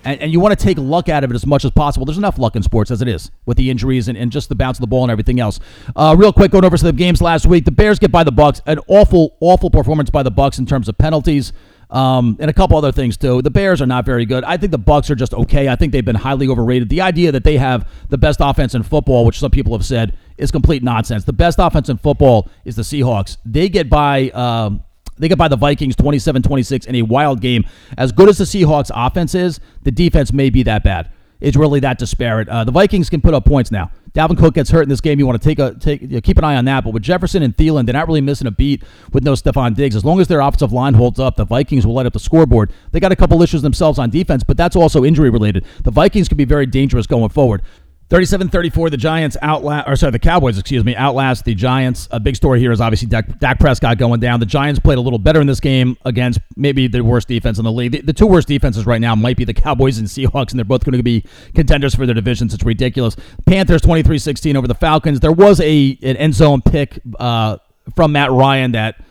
and, 0.10 0.22
and 0.22 0.32
you 0.32 0.40
want 0.40 0.58
to 0.58 0.64
take 0.64 0.78
luck 0.78 1.10
out 1.10 1.24
of 1.24 1.32
it 1.32 1.36
as 1.36 1.46
much 1.46 1.64
as 1.66 1.72
possible. 1.72 2.06
There's 2.06 2.18
enough 2.18 2.40
luck 2.40 2.56
in 2.56 2.64
sports 2.64 2.92
as 2.92 3.02
it 3.02 3.08
is 3.08 3.32
with 3.46 3.58
the 3.58 3.70
injuries 3.70 4.08
and, 4.08 4.18
and 4.18 4.32
just 4.32 4.50
the 4.50 4.56
bounce 4.56 4.78
of 4.78 4.82
the 4.82 4.88
ball 4.88 5.04
and 5.04 5.12
everything 5.12 5.40
else. 5.40 5.60
Uh, 5.96 6.16
real 6.18 6.34
quick, 6.34 6.52
going 6.52 6.66
over 6.66 6.78
some 6.78 6.96
games 6.96 7.22
last 7.22 7.46
week. 7.46 7.66
The 7.66 7.72
Bears 7.72 8.00
get 8.00 8.12
by 8.12 8.24
the 8.24 8.32
Bucks. 8.32 8.62
An 8.66 8.80
awful, 8.88 9.38
awful 9.40 9.70
performance 9.70 10.10
by 10.10 10.24
the 10.24 10.32
Bucks 10.32 10.58
in 10.58 10.66
terms 10.66 10.90
of 10.90 10.98
penalties. 10.98 11.54
Um, 11.92 12.38
and 12.40 12.52
a 12.52 12.54
couple 12.54 12.78
other 12.78 12.92
things 12.92 13.18
too. 13.18 13.42
The 13.42 13.50
Bears 13.50 13.82
are 13.82 13.88
not 13.88 14.06
very 14.06 14.26
good. 14.26 14.44
I 14.44 14.58
think 14.58 14.72
the 14.72 14.78
Bucks 14.78 15.10
are 15.10 15.16
just 15.16 15.34
okay. 15.34 15.68
I 15.70 15.76
think 15.76 15.92
they've 15.92 16.06
been 16.06 16.16
highly 16.16 16.48
overrated. 16.48 16.90
The 16.90 17.02
idea 17.02 17.32
that 17.32 17.44
they 17.44 17.58
have 17.58 17.90
the 18.10 18.18
best 18.18 18.40
offense 18.42 18.76
in 18.76 18.84
football, 18.84 19.26
which 19.26 19.40
some 19.40 19.50
people 19.50 19.74
have 19.74 19.86
said, 19.86 20.16
is 20.38 20.52
complete 20.52 20.84
nonsense. 20.84 21.24
The 21.24 21.34
best 21.34 21.58
offense 21.60 21.90
in 21.90 21.98
football 21.98 22.48
is 22.64 22.76
the 22.76 22.84
Seahawks. 22.84 23.38
They 23.46 23.70
get 23.70 23.90
by. 23.90 24.30
Um, 24.30 24.84
they 25.20 25.28
get 25.28 25.38
by 25.38 25.48
the 25.48 25.58
Vikings 25.58 25.96
27 25.96 26.42
26 26.42 26.86
in 26.86 26.96
a 26.96 27.02
wild 27.04 27.42
game. 27.42 27.66
As 27.98 28.12
good 28.12 28.30
as 28.30 28.38
the 28.38 28.46
Seahawks 28.46 28.90
offense 28.94 29.36
is, 29.36 29.60
the 29.84 29.92
defense 29.92 30.34
may 30.34 30.50
be 30.50 30.64
that 30.64 30.84
bad. 30.84 31.12
It's 31.42 31.56
really 31.56 31.80
that 31.82 31.98
disparate. 31.98 32.50
Uh, 32.50 32.66
the 32.66 32.72
Vikings 32.72 33.10
can 33.10 33.22
put 33.22 33.34
up 33.34 33.46
points 33.46 33.72
now. 33.72 33.92
Dalvin 34.14 34.38
Cook 34.38 34.56
gets 34.56 34.70
hurt 34.70 34.82
in 34.82 34.90
this 34.90 35.00
game. 35.00 35.20
You 35.20 35.28
want 35.28 35.42
to 35.42 35.48
take 35.48 35.60
a 35.60 35.74
take 35.76 36.02
you 36.02 36.08
know, 36.08 36.22
keep 36.22 36.38
an 36.38 36.44
eye 36.44 36.56
on 36.56 36.66
that. 36.66 36.84
But 36.84 36.94
with 36.94 37.04
Jefferson 37.04 37.44
and 37.44 37.56
Thielen, 37.56 37.86
they're 37.86 37.94
not 37.94 38.08
really 38.08 38.22
missing 38.22 38.48
a 38.48 38.52
beat 38.52 38.84
with 39.14 39.24
no 39.24 39.34
Stefon 39.34 39.76
Diggs. 39.76 39.96
As 39.96 40.04
long 40.04 40.20
as 40.20 40.28
their 40.28 40.42
offensive 40.42 40.74
line 40.74 40.96
holds 40.96 41.20
up, 41.20 41.36
the 41.36 41.46
Vikings 41.46 41.86
will 41.86 41.94
light 41.94 42.06
up 42.06 42.14
the 42.14 42.20
scoreboard. 42.20 42.74
They 42.92 43.00
got 43.00 43.12
a 43.12 43.16
couple 43.16 43.42
issues 43.42 43.62
themselves 43.62 44.00
on 44.00 44.10
defense, 44.10 44.44
but 44.44 44.58
that's 44.58 44.76
also 44.76 45.06
injury 45.06 45.30
related. 45.30 45.66
The 45.84 45.92
Vikings 45.92 46.28
could 46.28 46.38
be 46.38 46.46
very 46.46 46.66
dangerous 46.66 47.08
going 47.08 47.30
forward. 47.30 47.62
37-34, 48.10 48.90
the 48.90 48.98
Giants 48.98 49.38
outlast, 49.44 49.88
or 49.88 49.96
sorry, 49.96 50.12
the 50.12 50.18
Cowboys, 50.18 50.58
excuse 50.58 50.84
me, 50.84 50.96
outlast 50.96 51.46
the 51.46 51.54
Giants. 51.54 52.08
A 52.10 52.20
big 52.20 52.36
story 52.36 52.60
here 52.60 52.72
is 52.72 52.82
obviously 52.82 53.08
Dak, 53.08 53.38
Dak, 53.38 53.60
Prescott 53.60 54.00
going 54.00 54.20
down. 54.20 54.40
The 54.40 54.48
Giants 54.48 54.80
played 54.80 54.98
a 54.98 55.02
little 55.02 55.20
better 55.20 55.40
in 55.40 55.46
this 55.46 55.60
game 55.60 55.96
against 56.06 56.40
maybe 56.56 56.88
the 56.88 57.02
worst 57.02 57.28
defense 57.28 57.60
in 57.60 57.66
the 57.66 57.72
league. 57.72 57.92
The, 57.92 58.02
the 58.02 58.14
two 58.14 58.26
worst 58.26 58.48
defenses 58.48 58.88
right 58.88 59.00
now 59.00 59.14
might 59.14 59.38
be 59.38 59.46
the 59.46 59.54
Cowboys 59.54 60.00
and 60.00 60.08
Seahawks, 60.08 60.50
and 60.50 60.58
they're 60.58 60.66
both 60.66 60.84
going 60.84 60.98
to 60.98 61.04
be 61.04 61.24
contenders 61.54 61.94
for 61.94 62.08
their 62.08 62.16
divisions. 62.16 62.52
It's 62.52 62.64
ridiculous. 62.64 63.16
Panthers 63.46 63.84
23-16 63.84 64.56
over 64.56 64.68
the 64.68 64.74
Falcons. 64.74 65.20
There 65.20 65.32
was 65.32 65.62
a 65.62 65.98
an 66.02 66.18
end 66.18 66.34
zone 66.34 66.64
pick 66.64 67.00
uh, 67.20 67.58
from 67.96 68.14
Matt 68.14 68.32
Ryan 68.32 68.72
that, 68.72 69.04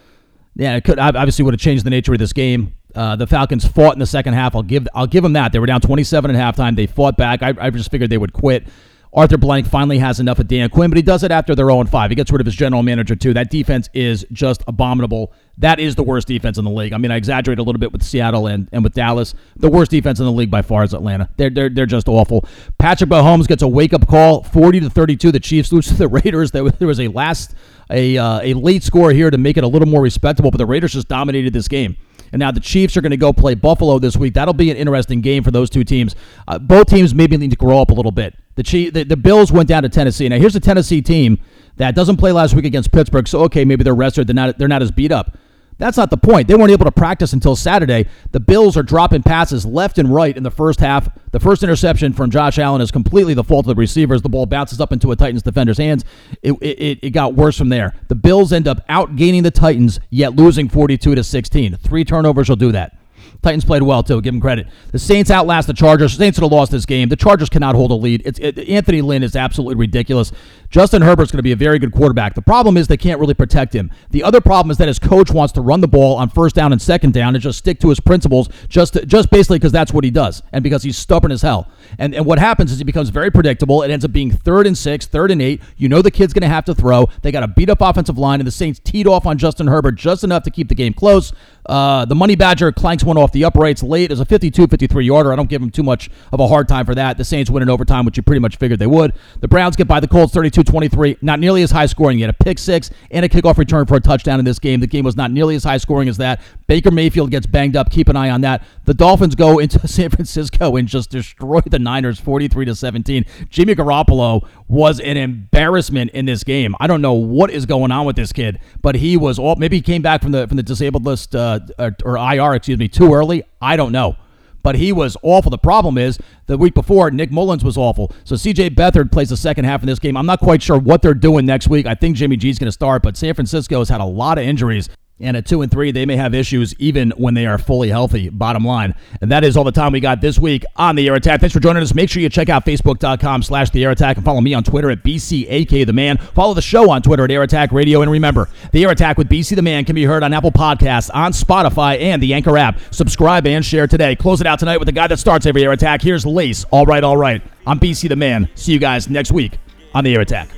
yeah, 0.57 0.75
it 0.75 0.83
could 0.83 0.99
obviously 0.99 1.45
would 1.45 1.55
have 1.55 1.61
changed 1.61 1.87
the 1.87 1.91
nature 1.91 2.13
of 2.13 2.19
this 2.19 2.33
game. 2.33 2.75
Uh, 2.99 3.15
the 3.15 3.29
Falcons 3.29 3.65
fought 3.65 3.93
in 3.93 4.01
the 4.01 4.07
second 4.07 4.35
half. 4.35 4.57
I'll 4.57 4.63
give 4.65 4.89
I'll 4.93 5.07
give 5.07 5.23
them 5.23 5.35
that. 5.35 5.53
They 5.53 5.61
were 5.61 5.67
down 5.67 5.81
27 5.81 6.35
at 6.35 6.57
halftime. 6.57 6.75
They 6.75 6.89
fought 6.89 7.17
back. 7.17 7.45
I, 7.45 7.55
I 7.57 7.71
just 7.71 7.93
figured 7.93 8.11
they 8.11 8.19
would 8.19 8.33
quit. 8.33 8.67
Arthur 9.13 9.39
Blank 9.39 9.69
finally 9.69 9.99
has 9.99 10.19
enough 10.19 10.41
of 10.41 10.49
Dan 10.49 10.69
Quinn, 10.69 10.91
but 10.91 10.97
he 10.97 11.03
does 11.03 11.23
it 11.23 11.31
after 11.31 11.55
they're 11.55 11.69
0 11.71 11.85
5. 11.85 12.11
He 12.11 12.17
gets 12.17 12.33
rid 12.33 12.41
of 12.41 12.47
his 12.47 12.57
general 12.57 12.83
manager, 12.83 13.15
too. 13.15 13.33
That 13.33 13.51
defense 13.51 13.89
is 13.95 14.27
just 14.33 14.65
abominable. 14.67 15.33
That 15.59 15.79
is 15.79 15.95
the 15.95 16.03
worst 16.03 16.27
defense 16.27 16.59
in 16.59 16.65
the 16.65 16.71
league. 16.71 16.93
I 16.93 16.99
mean, 16.99 17.13
I 17.13 17.17
exaggerate 17.17 17.61
a 17.61 17.63
little 17.63 17.79
bit 17.79 17.93
with 17.93 18.03
Seattle 18.03 18.49
and, 18.49 18.69
and 18.73 18.83
with 18.83 18.95
Dallas. 18.95 19.33
The 19.57 19.71
worst 19.71 19.93
defense 19.93 20.19
in 20.19 20.27
the 20.27 20.33
league 20.33 20.51
by 20.51 20.63
far 20.63 20.83
is 20.83 20.93
Atlanta. 20.93 21.31
They're, 21.37 21.51
they're, 21.51 21.69
they're 21.69 21.87
just 21.87 22.09
awful. 22.09 22.47
Patrick 22.79 23.09
Mahomes 23.11 23.47
gets 23.47 23.63
a 23.63 23.69
wake 23.69 23.95
up 23.95 24.07
call 24.09 24.43
40 24.43 24.81
to 24.81 24.91
32. 24.91 25.33
The 25.33 25.41
Chiefs 25.41 25.73
lose 25.73 25.87
to 25.87 25.95
the 25.95 26.09
Raiders. 26.09 26.51
There 26.51 26.65
was 26.65 27.01
a 27.01 27.09
last, 27.09 27.55
a, 27.91 28.19
uh, 28.19 28.41
a 28.43 28.55
late 28.55 28.83
score 28.83 29.11
here 29.13 29.31
to 29.31 29.39
make 29.39 29.57
it 29.57 29.65
a 29.65 29.69
little 29.69 29.89
more 29.89 30.03
respectable, 30.03 30.51
but 30.51 30.59
the 30.59 30.67
Raiders 30.67 30.93
just 30.93 31.09
dominated 31.09 31.53
this 31.53 31.69
game. 31.69 31.97
And 32.33 32.41
now 32.41 32.51
the 32.51 32.61
Chiefs 32.61 32.97
are 32.97 33.01
going 33.01 33.11
to 33.11 33.17
go 33.17 33.33
play 33.33 33.55
Buffalo 33.55 33.99
this 33.99 34.17
week. 34.17 34.35
That'll 34.35 34.55
be 34.55 34.71
an 34.71 34.77
interesting 34.77 35.21
game 35.21 35.43
for 35.43 35.51
those 35.51 35.71
two 35.71 35.85
teams. 35.85 36.15
Uh, 36.47 36.59
both 36.59 36.89
teams 36.89 37.15
maybe 37.15 37.37
need 37.37 37.51
to 37.51 37.57
grow 37.57 37.81
up 37.81 37.91
a 37.91 37.95
little 37.95 38.13
bit. 38.13 38.35
The, 38.57 38.63
Chief, 38.63 38.93
the, 38.93 39.05
the 39.05 39.17
Bills 39.17 39.53
went 39.53 39.69
down 39.69 39.85
to 39.85 39.89
Tennessee. 39.89 40.29
Now 40.29 40.39
here's 40.39 40.57
a 40.57 40.61
Tennessee 40.61 41.01
team 41.01 41.39
that 41.77 41.95
doesn't 41.95 42.17
play 42.17 42.33
last 42.33 42.55
week 42.55 42.65
against 42.65 42.91
Pittsburgh. 42.93 43.29
So 43.29 43.41
okay, 43.45 43.65
maybe 43.65 43.85
they're 43.85 43.95
rested. 43.95 44.27
They're 44.27 44.35
not. 44.35 44.59
They're 44.59 44.69
not 44.69 44.83
as 44.83 44.91
beat 44.91 45.13
up. 45.13 45.37
That's 45.79 45.97
not 45.97 46.11
the 46.11 46.17
point. 46.17 46.49
They 46.49 46.57
weren't 46.57 46.73
able 46.73 46.85
to 46.87 46.93
practice 46.93 47.33
until 47.33 47.55
Saturday. 47.55 48.09
The 48.33 48.41
Bills 48.41 48.77
are 48.77 48.83
dropping 48.83 49.23
passes 49.23 49.65
left 49.65 49.99
and 49.99 50.13
right 50.13 50.37
in 50.37 50.43
the 50.43 50.51
first 50.51 50.81
half. 50.81 51.09
The 51.31 51.39
first 51.39 51.63
interception 51.63 52.13
from 52.13 52.31
Josh 52.31 52.59
Allen 52.59 52.81
is 52.81 52.91
completely 52.91 53.35
the 53.35 53.45
fault 53.45 53.65
of 53.65 53.77
the 53.77 53.81
receivers. 53.81 54.23
The 54.23 54.29
ball 54.29 54.47
bounces 54.47 54.81
up 54.81 54.93
into 54.93 55.13
a 55.13 55.17
Titans 55.17 55.43
defender's 55.43 55.79
hands. 55.79 56.05
It, 56.43 56.53
it, 56.61 56.99
it 57.03 57.11
got 57.11 57.35
worse 57.35 57.57
from 57.57 57.69
there. 57.69 57.95
The 58.09 58.17
Bills 58.17 58.53
end 58.53 58.67
up 58.67 58.85
outgaining 58.89 59.45
the 59.45 59.53
Titans, 59.53 60.01
yet 60.11 60.35
losing 60.35 60.69
42 60.69 61.15
to 61.15 61.23
16. 61.23 61.77
Three 61.77 62.05
turnovers 62.05 62.49
will 62.49 62.57
do 62.57 62.73
that. 62.73 62.98
Titans 63.43 63.65
played 63.65 63.83
well 63.83 64.03
too. 64.03 64.21
Give 64.21 64.35
them 64.35 64.41
credit. 64.41 64.67
The 64.91 64.99
Saints 64.99 65.31
outlast 65.31 65.69
the 65.69 65.75
Chargers. 65.75 66.17
The 66.17 66.25
Saints 66.25 66.39
would 66.39 66.45
have 66.45 66.53
lost 66.53 66.73
this 66.73 66.85
game. 66.85 67.09
The 67.09 67.17
Chargers 67.17 67.49
cannot 67.49 67.77
hold 67.77 67.93
a 67.93 67.95
lead. 67.95 68.23
It's 68.25 68.39
it, 68.41 68.59
Anthony 68.69 69.01
Lynn 69.01 69.23
is 69.23 69.37
absolutely 69.37 69.77
ridiculous. 69.77 70.33
Justin 70.71 71.03
Herbert's 71.03 71.31
going 71.31 71.39
to 71.39 71.45
be 71.45 71.53
a 71.53 71.57
very 71.57 71.79
good 71.79 71.93
quarterback. 71.93 72.35
The 72.35 72.43
problem 72.43 72.77
is 72.77 72.89
they 72.89 72.97
can't 72.97 73.21
really 73.21 73.35
protect 73.35 73.75
him. 73.75 73.91
The 74.11 74.23
other 74.23 74.41
problem 74.41 74.71
is 74.71 74.77
that 74.79 74.89
his 74.89 74.99
coach 74.99 75.31
wants 75.31 75.53
to 75.55 75.61
run 75.61 75.81
the 75.81 75.89
ball 75.89 76.17
on 76.17 76.29
first 76.29 76.55
down 76.55 76.73
and 76.73 76.83
second 76.83 77.15
down 77.15 77.35
and 77.35 77.43
just 77.43 77.59
stick 77.59 77.79
to 77.81 77.89
his 77.89 78.01
principles, 78.01 78.49
just 78.69 78.95
to, 78.95 79.07
just 79.07 79.31
basically 79.31 79.59
because 79.59 79.73
that's 79.73 79.93
what 79.93 80.05
he 80.05 80.11
does, 80.11 80.43
and 80.53 80.63
because 80.63 80.83
he's 80.83 80.99
stubborn 80.99 81.33
as 81.33 81.43
hell. 81.43 81.69
And 81.99 82.15
and 82.15 82.27
what 82.27 82.39
happens 82.39 82.73
is 82.73 82.79
he 82.79 82.85
becomes 82.85 83.09
very 83.09 83.31
predictable. 83.31 83.83
It 83.83 83.91
ends 83.91 84.05
up 84.05 84.13
being 84.13 84.31
third 84.31 84.67
and 84.67 84.77
six, 84.77 85.07
third 85.07 85.31
and 85.31 85.41
eight. 85.41 85.63
You 85.77 85.89
know 85.89 86.03
the 86.03 86.11
kid's 86.11 86.33
going 86.33 86.43
to 86.43 86.49
have 86.49 86.65
to 86.65 86.75
throw. 86.75 87.09
They 87.23 87.33
got 87.33 87.45
a 87.45 87.49
beat 87.49 87.71
up 87.71 87.81
offensive 87.81 88.19
line, 88.19 88.41
and 88.41 88.47
the 88.47 88.53
Saints 88.53 88.81
teed 88.83 89.07
off 89.07 89.27
on 89.27 89.39
Justin 89.39 89.69
Herbert 89.69 89.93
just 89.93 90.25
enough 90.25 90.43
to 90.43 90.51
keep 90.51 90.69
the 90.69 90.75
game 90.75 90.93
close. 90.93 91.33
Uh, 91.69 92.05
the 92.07 92.15
Money 92.15 92.35
Badger 92.35 92.73
clanks 92.73 93.05
one 93.05 93.19
off 93.19 93.31
the 93.33 93.45
uprights 93.45 93.83
late 93.83 94.11
as 94.11 94.21
a 94.21 94.25
52 94.25 94.67
53 94.67 95.05
yarder. 95.05 95.33
I 95.33 95.37
don't 95.37 95.51
give 95.51 95.61
him 95.61 95.71
too 95.71 95.83
much 95.83 96.09
of 96.33 96.41
a 96.41 96.49
hard 96.49 96.67
time 96.67 96.87
for 96.87 96.95
that. 96.95 97.19
The 97.19 97.25
Saints 97.25 97.51
win 97.51 97.63
in 97.63 97.69
overtime, 97.69 98.05
which 98.07 98.17
you 98.17 98.23
pretty 98.23 98.41
much 98.41 98.57
figured 98.57 98.79
they 98.79 98.87
would. 98.87 99.13
The 99.41 99.49
Browns 99.49 99.77
get 99.77 99.87
by 99.87 100.01
the 100.01 100.09
Colts 100.09 100.33
32 100.33 100.65
23. 100.65 101.19
Not 101.21 101.41
nearly 101.41 101.63
as 101.63 101.71
high 101.71 101.87
scoring. 101.87 102.19
You 102.19 102.25
had 102.25 102.35
a 102.35 102.45
pick 102.45 102.59
six 102.59 102.91
and 103.11 103.25
a 103.25 103.29
kickoff 103.29 103.59
return 103.59 103.87
for 103.87 103.97
a 103.97 104.01
touchdown 104.01 104.39
in 104.39 104.45
this 104.45 104.59
game. 104.59 104.81
The 104.81 104.87
game 104.87 105.05
was 105.05 105.17
not 105.17 105.31
nearly 105.31 105.57
as 105.57 105.65
high 105.65 105.79
scoring 105.79 106.09
as 106.09 106.17
that. 106.17 106.41
Baker 106.69 106.91
Mayfield 106.91 107.31
gets 107.31 107.47
banged 107.47 107.77
up. 107.77 107.91
Keep 107.91 108.09
an 108.11 108.17
eye 108.17 108.29
on 108.31 108.43
that. 108.43 108.63
The 108.85 108.93
Dolphins 108.95 109.35
go 109.35 109.59
into 109.59 109.89
San 109.89 110.11
Francisco 110.11 110.77
and 110.77 110.87
just 110.87 111.11
destroy 111.11 111.61
the 111.63 111.79
Niners 111.79 112.21
43 112.21 112.67
to 112.67 112.75
17. 112.75 113.25
Jimmy 113.49 113.75
Garoppolo 113.75 114.47
was 114.69 115.01
an 115.01 115.17
embarrassment 115.17 116.11
in 116.13 116.27
this 116.27 116.45
game. 116.45 116.77
I 116.79 116.87
don't 116.87 117.01
know 117.01 117.15
what 117.15 117.51
is 117.51 117.65
going 117.67 117.91
on 117.91 118.05
with 118.07 118.17
this 118.17 118.33
kid, 118.33 118.61
but 118.83 118.95
he 118.97 119.17
was 119.17 119.39
all 119.39 119.57
maybe 119.57 119.77
he 119.77 119.83
came 119.83 120.03
back 120.03 120.21
from 120.23 120.33
the 120.33 120.47
from 120.47 120.59
the 120.59 120.63
disabled 120.63 121.07
list 121.07 121.35
uh, 121.35 121.61
or, 121.79 121.97
or 122.05 122.17
IR, 122.19 122.55
excuse 122.55 122.79
me, 122.79 122.87
too 122.87 123.15
early. 123.15 123.43
I 123.63 123.77
don't 123.77 123.91
know. 123.91 124.17
but 124.63 124.75
he 124.77 124.93
was 124.93 125.17
awful. 125.23 125.51
The 125.51 125.57
problem 125.57 125.97
is 125.97 126.19
the 126.47 126.59
week 126.59 126.75
before, 126.75 127.11
Nick 127.11 127.31
Mullens 127.31 127.65
was 127.65 127.79
awful. 127.79 128.13
So 128.25 128.35
CJ 128.35 128.75
Beathard 128.75 129.11
plays 129.11 129.31
the 129.31 129.37
second 129.37 129.65
half 129.65 129.83
in 129.83 129.87
this 129.87 129.99
game. 129.99 130.17
I'm 130.17 130.27
not 130.27 130.41
quite 130.41 130.63
sure 130.63 130.79
what 130.79 131.01
they're 131.01 131.15
doing 131.15 131.47
next 131.47 131.69
week. 131.69 131.87
I 131.87 131.95
think 131.95 132.17
Jimmy 132.17 132.37
G's 132.37 132.59
going 132.59 132.69
to 132.69 132.73
start, 132.73 133.03
but 133.03 133.17
San 133.17 133.33
Francisco 133.33 133.79
has 133.79 133.89
had 133.89 134.03
a 134.03 134.05
lot 134.05 134.37
of 134.37 134.45
injuries. 134.45 134.91
And 135.21 135.37
at 135.37 135.47
two 135.47 135.63
and 135.63 135.71
three, 135.71 135.91
they 135.91 136.07
may 136.07 136.17
have 136.17 136.33
issues 136.33 136.75
even 136.79 137.11
when 137.17 137.35
they 137.35 137.45
are 137.47 137.59
fully 137.59 137.89
healthy, 137.89 138.29
bottom 138.29 138.65
line. 138.65 138.95
And 139.21 139.33
that 139.33 139.43
is 139.43 139.57
all 139.57 139.65
the 139.65 139.73
time 139.73 139.93
we 139.93 139.99
got 139.99 140.21
this 140.21 140.39
week 140.39 140.65
on 140.77 140.95
The 140.95 141.09
Air 141.09 141.15
Attack. 141.15 141.41
Thanks 141.41 141.53
for 141.53 141.59
joining 141.59 141.83
us. 141.83 141.93
Make 141.93 142.09
sure 142.09 142.23
you 142.23 142.29
check 142.29 142.49
out 142.49 142.65
Facebook.com 142.65 143.43
slash 143.43 143.71
The 143.71 143.83
Air 143.83 143.91
Attack 143.91 144.17
and 144.17 144.25
follow 144.25 144.41
me 144.41 144.55
on 144.55 144.63
Twitter 144.63 144.91
at 144.91 145.03
BCAK 145.03 145.87
The 145.87 145.93
Man. 145.93 146.19
Follow 146.19 146.55
the 146.55 146.63
show 146.63 146.91
on 146.91 147.03
Twitter 147.03 147.25
at 147.25 147.31
Air 147.33 147.43
Attack 147.43 147.73
Radio. 147.73 148.03
And 148.03 148.11
remember, 148.11 148.49
The 148.73 148.85
Air 148.85 148.91
Attack 148.91 149.19
with 149.19 149.29
BC 149.29 149.57
The 149.57 149.63
Man 149.63 149.85
can 149.85 149.97
be 149.97 150.05
heard 150.05 150.23
on 150.23 150.33
Apple 150.33 150.53
Podcasts, 150.53 151.11
on 151.13 151.33
Spotify, 151.33 152.01
and 152.01 152.23
the 152.23 152.33
Anchor 152.33 152.57
app. 152.57 152.79
Subscribe 152.93 153.45
and 153.47 153.65
share 153.65 153.89
today. 153.89 154.15
Close 154.15 154.41
it 154.41 154.47
out 154.47 154.61
tonight 154.61 154.79
with 154.79 154.87
the 154.87 154.93
guy 154.93 155.09
that 155.09 155.19
starts 155.19 155.47
every 155.47 155.65
Air 155.65 155.73
Attack. 155.73 156.01
Here's 156.01 156.25
Lace. 156.25 156.65
All 156.71 156.87
right, 156.87 157.03
all 157.03 157.17
right. 157.17 157.43
I'm 157.67 157.81
BC 157.81 158.09
The 158.09 158.17
Man. 158.17 158.49
See 158.55 158.73
you 158.73 158.79
guys 158.79 159.09
next 159.09 159.33
week 159.33 159.59
on 159.95 160.05
The 160.05 160.15
Air 160.15 160.21
Attack. 160.21 160.58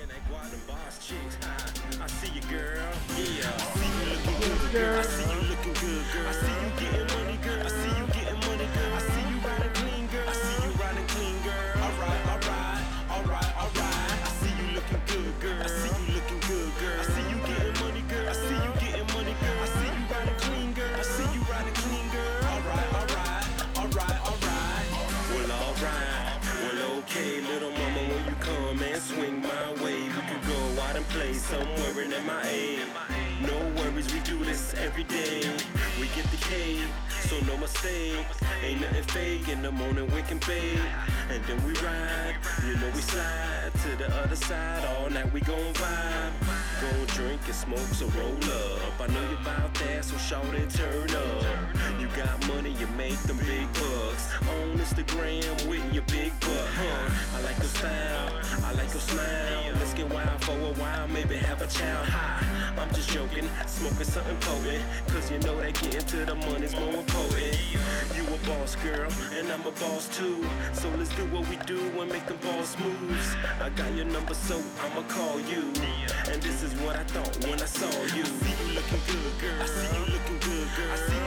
Ain't 37.41 37.49
no 37.49 37.57
mistake. 37.57 38.27
Ain't 38.63 38.81
nothing 38.83 39.03
fake 39.05 39.49
in 39.49 39.63
the 39.63 39.73
morning, 39.73 40.07
we 40.15 40.21
can 40.23 40.37
bathe. 40.47 40.79
And 41.31 41.43
then 41.45 41.57
we 41.65 41.73
ride, 41.81 42.37
you 42.67 42.75
know 42.77 42.91
we 42.95 43.01
slide 43.01 43.73
to 43.83 43.97
the 43.97 44.15
other 44.23 44.37
side. 44.37 44.85
All 44.85 45.09
night 45.09 45.33
we 45.33 45.41
gon' 45.41 45.73
vibe. 45.73 46.33
Gon' 46.83 47.07
drink 47.07 47.41
and 47.47 47.55
smoke, 47.55 47.79
so 47.79 48.07
roll 48.09 48.37
up. 48.37 49.01
I 49.01 49.07
know 49.07 49.23
you 49.31 49.37
bout 49.43 49.73
that, 49.75 50.05
so 50.05 50.19
shout 50.19 50.45
it, 50.55 50.69
turn 50.69 51.11
up. 51.11 51.45
You 51.99 52.09
got 52.09 52.47
money, 52.49 52.73
you 52.79 52.87
make 52.99 53.19
them 53.21 53.39
big 53.39 53.73
bucks. 53.73 54.29
On 54.49 54.79
Instagram 54.79 55.67
with 55.67 55.95
your 55.95 56.05
big 56.05 56.39
butt, 56.41 56.69
huh? 56.77 57.37
I 57.37 57.41
like 57.41 57.57
your 57.57 57.67
style, 57.67 58.33
I 58.65 58.73
like 58.73 58.91
your 58.91 59.01
smile. 59.01 59.73
Let's 59.77 59.95
get 59.95 60.11
wild 60.11 60.45
for 60.45 60.53
a 60.53 60.73
while, 60.75 61.09
maybe 61.09 61.37
have 61.37 61.63
a 61.63 61.67
child. 61.67 62.07
Hi, 62.07 62.45
I'm 62.77 62.77
just 62.77 62.80
joking, 63.13 63.49
smoking 63.67 64.05
something 64.05 64.37
potent. 64.41 64.85
Cause 65.09 65.31
you 65.31 65.39
know 65.41 65.61
that 65.61 65.75
getting 65.81 66.01
to 66.01 66.17
the 66.25 66.35
money's 66.35 66.75
more 66.75 66.95
important. 66.95 67.59
You 68.15 68.23
a 68.23 68.39
boss 68.47 68.77
girl, 68.77 69.11
and 69.37 69.51
I'm 69.51 69.67
a 69.67 69.73
boss 69.73 70.09
too. 70.17 70.47
So 70.73 70.89
let's 70.99 71.15
do 71.17 71.25
what 71.27 71.49
we 71.49 71.57
do 71.67 71.81
and 72.01 72.11
make 72.11 72.27
them 72.27 72.39
boss 72.43 72.79
moves. 72.79 73.37
I 73.61 73.69
got 73.71 73.93
your 73.95 74.07
number, 74.07 74.35
so 74.35 74.63
I'ma 74.85 75.03
call 75.09 75.41
you. 75.41 75.73
And 76.31 76.41
this 76.43 76.63
is 76.63 76.73
what 76.83 76.97
I 76.97 77.05
thought 77.05 77.37
when 77.45 77.61
I 77.61 77.67
saw 77.67 77.91
you. 78.15 78.23
I 78.23 78.27
see 78.27 78.55
you 78.65 78.75
looking 78.75 79.03
good, 79.07 79.41
girl. 79.41 79.63
I 79.63 79.67
see 79.67 79.97
you 79.99 80.05
looking 80.13 80.39
good, 80.39 80.69
girl. 80.77 81.20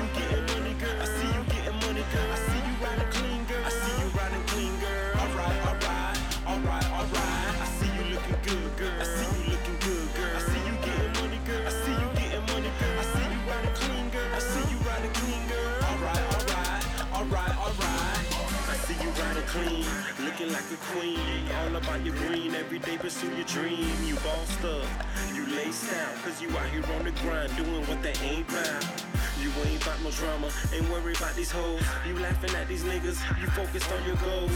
Clean, 19.54 19.86
looking 20.26 20.52
like 20.52 20.66
a 20.74 20.80
queen. 20.92 21.20
All 21.62 21.76
about 21.76 22.04
your 22.04 22.16
green, 22.16 22.56
every 22.56 22.80
day 22.80 22.98
pursue 22.98 23.30
your 23.36 23.46
dream. 23.46 23.94
You 24.04 24.16
bossed 24.16 24.66
up, 24.66 24.88
you 25.36 25.46
laced 25.56 25.94
out, 25.94 26.16
cause 26.24 26.42
you 26.42 26.50
out 26.58 26.70
here 26.70 26.84
on 26.98 27.06
the 27.06 27.12
grind, 27.22 27.56
doing 27.56 27.86
what 27.86 28.02
they 28.02 28.14
ain't 28.26 28.48
bout. 28.48 29.13
You 29.44 29.52
ain't 29.68 29.84
about 29.84 30.02
no 30.02 30.10
drama, 30.10 30.48
ain't 30.72 30.90
worried 30.90 31.18
about 31.18 31.36
these 31.36 31.52
hoes. 31.52 31.84
You 32.08 32.18
laughing 32.20 32.56
at 32.56 32.70
these 32.70 32.84
niggas, 32.84 33.20
you 33.42 33.48
focused 33.48 33.92
on 33.92 34.02
your 34.06 34.16
goals. 34.16 34.56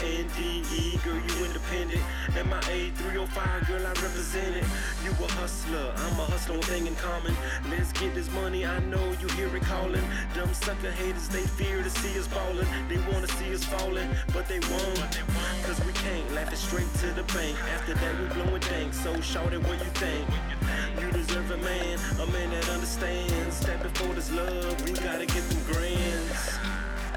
I-N-D-E, 0.00 0.96
girl, 1.04 1.20
you 1.20 1.44
independent. 1.44 2.00
M-I-A 2.34 2.88
305, 3.04 3.66
girl, 3.68 3.86
I 3.86 3.92
represent 4.00 4.56
it. 4.56 4.64
You 5.04 5.10
a 5.10 5.28
hustler, 5.32 5.92
I'm 5.94 6.18
a 6.18 6.24
hustler, 6.24 6.56
thing 6.62 6.86
in 6.86 6.96
common. 6.96 7.36
Let's 7.68 7.92
get 7.92 8.14
this 8.14 8.32
money, 8.32 8.64
I 8.64 8.78
know 8.88 9.12
you 9.20 9.28
hear 9.36 9.54
it 9.54 9.62
calling. 9.64 10.02
Dumb 10.34 10.54
sucker 10.54 10.92
haters, 10.92 11.28
they 11.28 11.42
fear 11.42 11.82
to 11.82 11.90
see 11.90 12.18
us 12.18 12.26
ballin'. 12.28 12.66
They 12.88 12.96
wanna 13.12 13.28
see 13.28 13.52
us 13.52 13.62
falling, 13.64 14.08
but 14.32 14.48
they 14.48 14.60
won't. 14.72 15.20
Cause 15.64 15.84
we 15.84 15.92
can't 15.92 16.32
laugh 16.32 16.50
it 16.50 16.56
straight 16.56 16.88
to 17.00 17.08
the 17.12 17.24
bank. 17.34 17.58
After 17.74 17.92
that, 17.92 18.18
we 18.18 18.26
blowin' 18.32 18.62
dank. 18.62 18.94
So 18.94 19.20
shout 19.20 19.52
it 19.52 19.62
what 19.68 19.78
you 19.84 19.90
think. 20.00 20.26
Deserve 21.14 21.50
a 21.52 21.56
man, 21.58 21.98
a 22.20 22.26
man 22.32 22.50
that 22.50 22.68
understands. 22.70 23.60
That 23.60 23.80
before 23.82 24.14
this 24.14 24.32
love, 24.32 24.84
we 24.84 24.92
gotta 24.92 25.26
get 25.26 25.44
them 25.48 25.62
grands. 25.72 26.58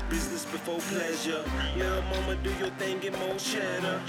Business 0.10 0.46
before 0.46 0.80
pleasure. 0.92 1.44
Little 1.76 2.04
mama, 2.04 2.36
do 2.44 2.52
your 2.60 2.70
thing, 2.78 3.00
get 3.00 3.18
more 3.18 3.36
cheddar. 3.38 4.00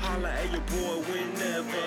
Holla 0.00 0.30
at 0.30 0.50
your 0.50 0.62
boy 0.62 0.96
whenever. 1.12 1.84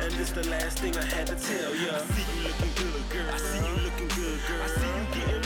And 0.00 0.12
the 0.12 0.48
last 0.50 0.78
thing 0.78 0.96
I 0.96 1.04
had 1.04 1.26
to 1.26 1.34
tell 1.34 1.74
ya. 1.74 1.94
I 1.94 2.00
see 2.14 2.38
you 2.38 2.48
looking 2.48 2.72
good, 2.78 3.10
girl. 3.10 3.34
I 3.34 3.36
see 3.38 3.66
you 3.66 3.74
looking 3.82 4.08
good, 4.08 4.40
girl. 4.46 4.62
I 4.62 4.66
see 4.68 4.86
you 4.86 5.04
getting 5.14 5.41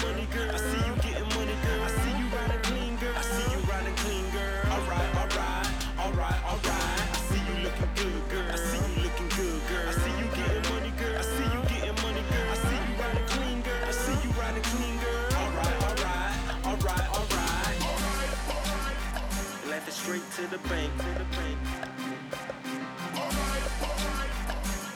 the 20.63 20.69
bank, 20.69 20.93
to 20.97 21.05
the 21.05 21.25
bank. 21.37 21.59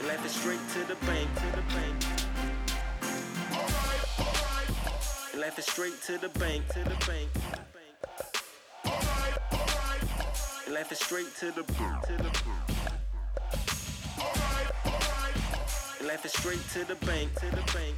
Laugh 0.07 0.25
it 0.25 0.31
straight 0.31 0.61
to 0.73 0.79
the 0.85 0.96
bank, 1.07 1.29
to 1.35 1.46
the 1.57 1.62
bank. 1.75 2.05
Laugh 5.37 5.59
it 5.59 5.64
straight 5.64 6.03
to 6.03 6.18
the 6.18 6.29
bank, 6.38 6.66
to 6.68 6.85
the 6.85 6.96
bank. 7.07 7.29
Laugh 10.70 10.92
it 10.92 10.99
straight 10.99 11.35
to 11.40 11.51
the 11.53 11.62
bank, 11.75 12.07
to 12.07 12.16
the 12.16 12.31
Laugh 16.07 16.25
it 16.25 16.31
straight 16.31 16.68
to 16.73 16.85
the 16.85 16.94
bank, 17.07 17.35
to 17.35 17.46
the 17.51 17.62
bank. 17.75 17.96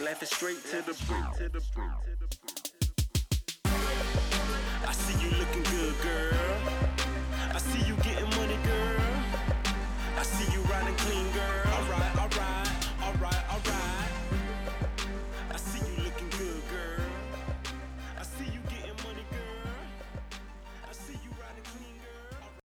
Laugh 0.00 0.22
it 0.22 0.28
straight 0.28 0.64
to 0.70 0.76
the 0.82 0.94
bank, 1.08 1.36
to 1.36 1.48
the 1.48 1.60
bank. 1.76 2.13
You 5.24 5.38
looking 5.38 5.62
good, 5.62 5.94
girl. 6.02 6.43